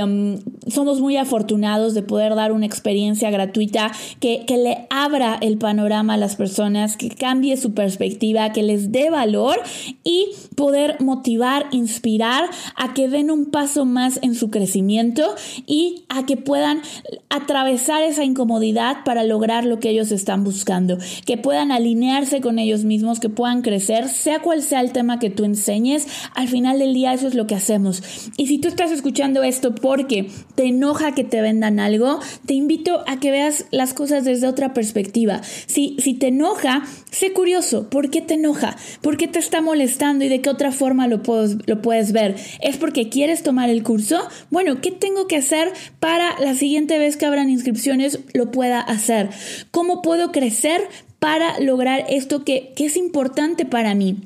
somos 0.69 1.01
muy 1.01 1.17
afortunados 1.17 1.95
de 1.95 2.03
poder 2.03 2.35
dar 2.35 2.53
una 2.53 2.67
experiencia 2.67 3.31
gratuita 3.31 3.93
que, 4.21 4.45
que, 4.47 4.59
le 4.59 4.87
abra 4.91 5.39
el 5.41 5.57
panorama 5.57 6.15
a 6.15 6.17
las 6.19 6.37
personas, 6.37 6.97
que 6.97 7.09
cambie 7.09 7.57
su 7.57 7.73
perspectiva, 7.73 8.53
que 8.53 8.63
les 8.63 8.93
dé 8.93 9.11
valor 9.11 9.59
y 10.05 10.29
poder 10.57 11.01
motivar, 11.01 11.67
inspirar 11.71 12.45
a 12.77 12.93
que 12.93 13.09
den 13.09 13.31
un 13.31 13.47
paso 13.47 13.87
más 13.87 14.19
en 14.23 14.35
su 14.35 14.51
crecimiento 14.51 15.35
y 15.67 16.05
a 16.09 16.27
que 16.27 16.37
puedan 16.37 16.83
atravesar 17.29 18.03
esa 18.03 18.25
incomodidad 18.25 18.99
para 19.05 19.25
lograr 19.25 19.65
lo 19.65 19.81
que 19.81 19.91
ellos 19.91 20.13
están 20.13 20.45
buscando, 20.45 20.99
que 21.25 21.39
puedan 21.39 21.73
alinearse 21.73 22.41
con 22.41 22.59
ellos 22.59 22.85
mismos, 22.85 23.21
que 23.21 23.29
puedan 23.29 23.63
crecer, 23.63 24.09
sea 24.09 24.41
cual 24.41 24.63
sea 24.63 24.81
el 24.81 24.93
tema 24.93 25.19
que 25.19 25.31
tú 25.31 25.45
enseñes, 25.45 26.07
al 26.35 26.49
final 26.49 26.79
del 26.79 26.93
día 26.93 27.15
eso 27.15 27.27
es 27.27 27.35
lo 27.35 27.47
que 27.47 27.55
hacemos. 27.55 28.03
Y 28.37 28.47
si 28.47 28.59
tú 28.59 28.69
estás 28.69 28.91
escuchando 28.91 29.43
esto 29.43 29.75
porque 29.75 30.29
te 30.55 30.65
enoja 30.65 31.15
que 31.15 31.25
te 31.25 31.41
vendan 31.41 31.81
algo, 31.81 32.21
te 32.47 32.55
invito 32.55 33.03
a 33.07 33.21
que 33.21 33.31
veas 33.31 33.67
las 33.71 33.95
cosas 33.95 34.25
desde 34.25 34.47
otra 34.47 34.75
perspectiva. 34.75 35.41
Si, 35.67 35.97
si 35.99 36.15
te 36.15 36.29
enoja, 36.29 36.85
sé 37.11 37.33
curioso. 37.33 37.89
¿Por 37.91 38.11
qué 38.11 38.21
te 38.21 38.35
enoja? 38.35 38.77
¿Por 39.01 39.17
qué 39.17 39.29
te 39.29 39.39
está 39.39 39.61
molestando 39.61 40.25
y 40.25 40.29
de 40.29 40.41
qué 40.41 40.51
otra 40.51 40.73
forma 40.73 41.07
lo, 41.07 41.23
puedes, 41.23 41.57
lo 41.67 41.83
puedes 41.83 42.13
ver? 42.13 42.37
¿Es 42.61 42.77
porque 42.77 43.09
quieres 43.09 43.43
tomar 43.43 43.71
el 43.71 43.83
curso? 43.83 44.21
Bueno, 44.51 44.81
¿qué 44.81 44.91
tengo 44.91 45.27
que 45.27 45.37
hacer 45.37 45.73
para 45.99 46.39
la 46.41 46.55
siguiente 46.55 46.99
vez 46.99 47.17
que 47.17 47.27
abran 47.27 47.51
inscripciones 47.51 48.21
lo 48.33 48.51
pueda 48.51 48.81
hacer? 48.81 49.31
¿Cómo 49.71 50.03
puedo 50.03 50.33
crecer 50.33 50.83
para 51.19 51.59
lograr 51.61 52.05
esto 52.09 52.45
que, 52.45 52.73
que 52.75 52.87
es 52.87 52.97
importante 52.97 53.67
para 53.67 53.95
mí? 53.95 54.17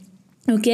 ¿Ok? 0.52 0.68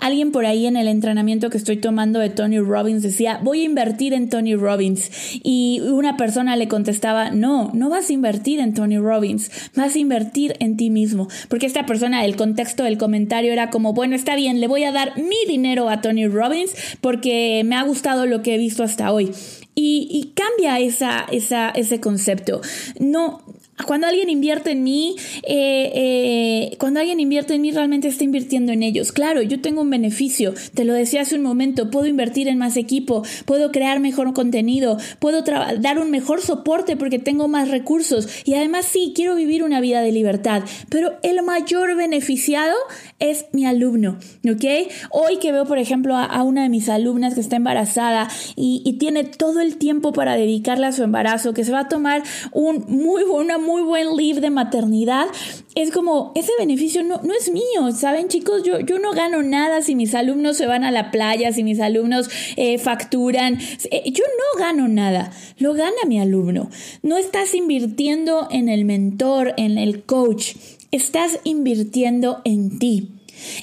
Alguien 0.00 0.32
por 0.32 0.44
ahí 0.44 0.66
en 0.66 0.76
el 0.76 0.86
entrenamiento 0.86 1.48
que 1.48 1.56
estoy 1.56 1.78
tomando 1.78 2.18
de 2.18 2.28
Tony 2.28 2.58
Robbins 2.58 3.02
decía, 3.02 3.40
voy 3.42 3.62
a 3.62 3.64
invertir 3.64 4.12
en 4.12 4.28
Tony 4.28 4.54
Robbins. 4.54 5.10
Y 5.42 5.80
una 5.80 6.18
persona 6.18 6.56
le 6.56 6.68
contestaba, 6.68 7.30
no, 7.30 7.70
no 7.72 7.88
vas 7.88 8.10
a 8.10 8.12
invertir 8.12 8.60
en 8.60 8.74
Tony 8.74 8.98
Robbins, 8.98 9.50
vas 9.74 9.94
a 9.94 9.98
invertir 9.98 10.56
en 10.60 10.76
ti 10.76 10.90
mismo. 10.90 11.28
Porque 11.48 11.64
esta 11.64 11.86
persona, 11.86 12.24
el 12.26 12.36
contexto 12.36 12.84
del 12.84 12.98
comentario 12.98 13.50
era 13.50 13.70
como, 13.70 13.94
bueno, 13.94 14.14
está 14.14 14.36
bien, 14.36 14.60
le 14.60 14.68
voy 14.68 14.84
a 14.84 14.92
dar 14.92 15.16
mi 15.16 15.46
dinero 15.48 15.88
a 15.88 16.02
Tony 16.02 16.26
Robbins 16.26 16.74
porque 17.00 17.62
me 17.64 17.76
ha 17.76 17.82
gustado 17.82 18.26
lo 18.26 18.42
que 18.42 18.54
he 18.54 18.58
visto 18.58 18.82
hasta 18.82 19.10
hoy. 19.10 19.30
Y, 19.76 20.32
cambia 20.34 20.78
esa, 20.78 21.26
esa, 21.32 21.70
ese 21.70 21.98
concepto. 21.98 22.60
No, 23.00 23.42
cuando 23.86 24.06
alguien 24.06 24.30
invierte 24.30 24.70
en 24.70 24.82
mí, 24.84 25.16
eh, 25.42 25.90
eh, 25.94 26.76
cuando 26.78 27.00
alguien 27.00 27.18
invierte 27.18 27.54
en 27.54 27.62
mí, 27.62 27.72
realmente 27.72 28.08
está 28.08 28.22
invirtiendo 28.22 28.72
en 28.72 28.82
ellos. 28.82 29.10
Claro, 29.10 29.42
yo 29.42 29.60
tengo 29.60 29.82
un 29.82 29.90
beneficio, 29.90 30.54
te 30.74 30.84
lo 30.84 30.94
decía 30.94 31.22
hace 31.22 31.34
un 31.34 31.42
momento, 31.42 31.90
puedo 31.90 32.06
invertir 32.06 32.46
en 32.48 32.58
más 32.58 32.76
equipo, 32.76 33.24
puedo 33.46 33.72
crear 33.72 33.98
mejor 33.98 34.32
contenido, 34.32 34.96
puedo 35.18 35.42
dar 35.42 35.98
un 35.98 36.10
mejor 36.10 36.40
soporte 36.40 36.96
porque 36.96 37.18
tengo 37.18 37.48
más 37.48 37.68
recursos 37.68 38.28
y 38.44 38.54
además 38.54 38.86
sí, 38.86 39.12
quiero 39.14 39.34
vivir 39.34 39.64
una 39.64 39.80
vida 39.80 40.02
de 40.02 40.12
libertad, 40.12 40.62
pero 40.88 41.14
el 41.22 41.42
mayor 41.42 41.96
beneficiado 41.96 42.74
es 43.18 43.46
mi 43.52 43.66
alumno, 43.66 44.18
¿ok? 44.48 44.64
Hoy 45.10 45.38
que 45.38 45.52
veo, 45.52 45.64
por 45.64 45.78
ejemplo, 45.78 46.16
a, 46.16 46.42
una 46.44 46.62
de 46.62 46.68
mis 46.68 46.88
alumnas 46.88 47.34
que 47.34 47.40
está 47.40 47.56
embarazada 47.56 48.28
y, 48.54 48.82
y, 48.84 48.94
tiene 48.98 49.24
todo 49.24 49.60
el 49.60 49.76
tiempo 49.76 50.12
para 50.12 50.36
dedicarle 50.36 50.86
a 50.86 50.92
su 50.92 51.02
embarazo, 51.02 51.54
que 51.54 51.64
se 51.64 51.72
va 51.72 51.80
a 51.80 51.88
tomar 51.88 52.22
un 52.52 52.84
muy, 52.88 53.22
una 53.22 53.58
muy 53.64 53.82
buen 53.82 54.16
leave 54.16 54.40
de 54.40 54.50
maternidad, 54.50 55.26
es 55.74 55.90
como, 55.90 56.32
ese 56.34 56.52
beneficio 56.58 57.02
no, 57.02 57.20
no 57.22 57.34
es 57.34 57.50
mío, 57.50 57.90
¿saben 57.92 58.28
chicos? 58.28 58.62
Yo, 58.62 58.80
yo 58.80 58.98
no 58.98 59.12
gano 59.12 59.42
nada 59.42 59.82
si 59.82 59.94
mis 59.94 60.14
alumnos 60.14 60.56
se 60.56 60.66
van 60.66 60.84
a 60.84 60.90
la 60.90 61.10
playa, 61.10 61.52
si 61.52 61.64
mis 61.64 61.80
alumnos 61.80 62.28
eh, 62.56 62.78
facturan, 62.78 63.58
eh, 63.90 64.02
yo 64.06 64.24
no 64.24 64.60
gano 64.60 64.88
nada, 64.88 65.32
lo 65.58 65.74
gana 65.74 65.96
mi 66.06 66.20
alumno. 66.20 66.70
No 67.02 67.16
estás 67.16 67.54
invirtiendo 67.54 68.48
en 68.50 68.68
el 68.68 68.84
mentor, 68.84 69.54
en 69.56 69.78
el 69.78 70.04
coach, 70.04 70.54
estás 70.90 71.40
invirtiendo 71.44 72.40
en 72.44 72.78
ti. 72.78 73.13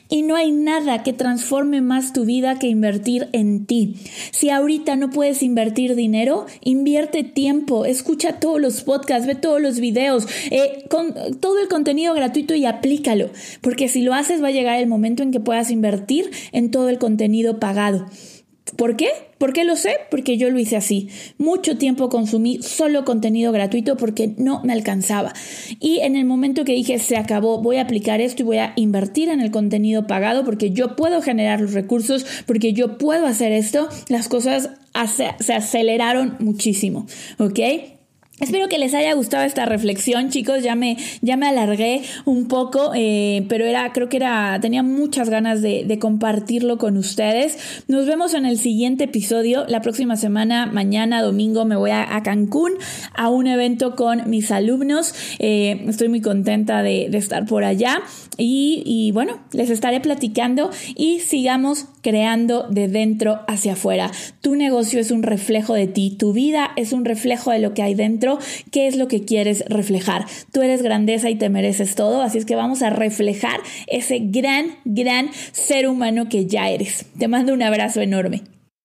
Y 0.10 0.24
no 0.24 0.36
hay 0.36 0.52
nada 0.52 1.04
que 1.04 1.14
transforme 1.14 1.82
más 1.82 2.14
tu 2.14 2.26
vida 2.26 2.60
que 2.60 2.68
invertir 2.68 3.30
en 3.32 3.66
ti. 3.66 3.96
Si 4.32 4.50
ahorita 4.50 4.96
no 4.96 5.10
puedes 5.10 5.44
invertir 5.44 5.96
dinero, 5.96 6.46
invierte 6.62 7.24
tiempo, 7.24 7.86
escucha 7.86 8.40
todos 8.40 8.60
los 8.60 8.82
podcasts, 8.84 9.28
ve 9.28 9.36
todos 9.36 9.62
los 9.62 9.80
videos, 9.80 10.28
eh, 10.50 10.86
con 10.90 11.14
todo 11.40 11.60
el 11.60 11.68
contenido 11.68 12.14
gratuito 12.14 12.56
y 12.56 12.66
aplícalo. 12.66 13.30
Porque 13.62 13.88
si 13.88 14.02
lo 14.02 14.14
haces 14.14 14.44
va 14.44 14.50
a 14.50 14.52
llegar 14.52 14.80
el 14.80 14.88
momento 14.88 15.24
en 15.24 15.32
que 15.32 15.40
puedas 15.40 15.72
invertir 15.72 16.32
en 16.52 16.72
todo 16.72 16.90
el 16.90 17.00
contenido 17.00 17.60
pagado. 17.60 18.06
¿Por 18.76 18.96
qué? 18.96 19.10
¿Por 19.38 19.54
qué 19.54 19.64
lo 19.64 19.76
sé? 19.76 19.98
Porque 20.10 20.38
yo 20.38 20.50
lo 20.50 20.60
hice 20.60 20.78
así. 20.78 21.10
Mucho 21.38 21.78
tiempo 21.78 22.10
consumí 22.10 22.62
solo 22.62 23.06
contenido 23.06 23.52
gratuito 23.52 23.98
porque 23.98 24.34
no 24.38 24.62
me 24.64 24.74
alcanzaba. 24.74 25.34
Y 25.80 26.00
en 26.00 26.16
el 26.16 26.26
momento 26.26 26.64
que 26.64 26.74
dije, 26.74 27.00
se 27.00 27.18
acabó, 27.18 27.62
voy 27.62 27.78
a 27.78 27.82
aplicar 27.82 28.22
esto 28.22 28.44
y 28.44 28.46
voy 28.46 28.58
a 28.58 28.74
invertir 28.76 29.30
en 29.30 29.42
el 29.42 29.52
contenido 29.52 30.08
pagado 30.08 30.46
porque 30.46 30.72
yo 30.72 30.96
puedo 30.96 31.22
generar 31.22 31.62
los 31.62 31.74
recursos, 31.74 32.26
porque 32.46 32.74
yo 32.74 32.98
puedo 32.98 33.26
hacer 33.26 33.52
esto, 33.52 33.90
las 34.10 34.28
cosas 34.28 34.70
se 35.40 35.54
aceleraron 35.54 36.36
muchísimo. 36.40 37.08
¿Ok? 37.40 37.60
Espero 38.42 38.68
que 38.70 38.80
les 38.80 38.96
haya 38.96 39.14
gustado 39.14 39.44
esta 39.44 39.66
reflexión, 39.68 40.30
chicos. 40.30 40.64
Ya 40.64 40.74
me, 40.74 40.98
ya 41.22 41.38
me 41.38 41.48
alargué 41.48 42.02
un 42.26 42.48
poco, 42.48 42.92
eh, 42.96 43.46
pero 43.48 43.66
era, 43.66 43.94
creo 43.94 44.10
que 44.10 44.18
era, 44.18 44.58
tenía 44.60 44.82
muchas 44.82 45.30
ganas 45.30 45.62
de, 45.62 46.00
compartirlo 46.02 46.80
con 46.80 46.98
ustedes. 46.98 47.84
Nos 47.88 48.08
vemos 48.08 48.34
en 48.34 48.48
el 48.48 48.58
siguiente 48.58 49.04
episodio. 49.04 49.66
La 49.68 49.82
próxima 49.82 50.18
semana, 50.18 50.66
mañana, 50.66 51.22
domingo, 51.22 51.66
me 51.66 51.76
voy 51.76 51.92
a, 51.92 52.08
Cancún 52.24 52.74
a 53.14 53.30
un 53.30 53.46
evento 53.46 53.96
con 53.96 54.28
mis 54.28 54.52
alumnos. 54.52 55.14
Eh, 55.38 55.86
estoy 55.88 56.10
muy 56.10 56.22
contenta 56.22 56.82
de, 56.82 57.16
estar 57.16 57.46
por 57.46 57.64
allá. 57.64 58.02
Y, 58.38 58.82
y 58.88 59.12
bueno, 59.12 59.40
les 59.52 59.70
estaré 59.70 60.00
platicando 60.00 60.72
y 60.96 61.20
sigamos 61.20 61.86
creando 62.02 62.68
de 62.70 62.88
dentro 62.88 63.42
hacia 63.48 63.74
afuera. 63.74 64.12
Tu 64.42 64.56
negocio 64.56 65.00
es 65.00 65.12
un 65.12 65.24
reflejo 65.24 65.74
de 65.74 65.88
ti, 65.88 66.16
tu 66.18 66.34
vida 66.34 66.72
es 66.76 66.94
un 66.94 67.06
reflejo 67.06 67.52
de 67.52 67.60
lo 67.60 67.74
que 67.74 67.84
hay 67.84 67.96
dentro 67.96 68.40
qué 68.72 68.88
es 68.88 68.96
lo 68.96 69.08
que 69.08 69.24
quieres 69.24 69.64
reflejar. 69.68 70.26
Tú 70.52 70.62
eres 70.62 70.82
grandeza 70.82 71.30
y 71.30 71.36
te 71.36 71.50
mereces 71.50 71.96
todo, 71.96 72.22
así 72.22 72.38
es 72.38 72.46
que 72.46 72.56
vamos 72.56 72.82
a 72.82 72.90
reflejar 72.90 73.60
ese 73.88 74.20
gran, 74.20 74.76
gran 74.86 75.30
ser 75.52 75.88
humano 75.88 76.30
que 76.30 76.46
ya 76.46 76.70
eres. 76.70 77.06
Te 77.18 77.28
mando 77.28 77.54
un 77.54 77.64
abrazo 77.64 78.02
enorme. 78.02 78.44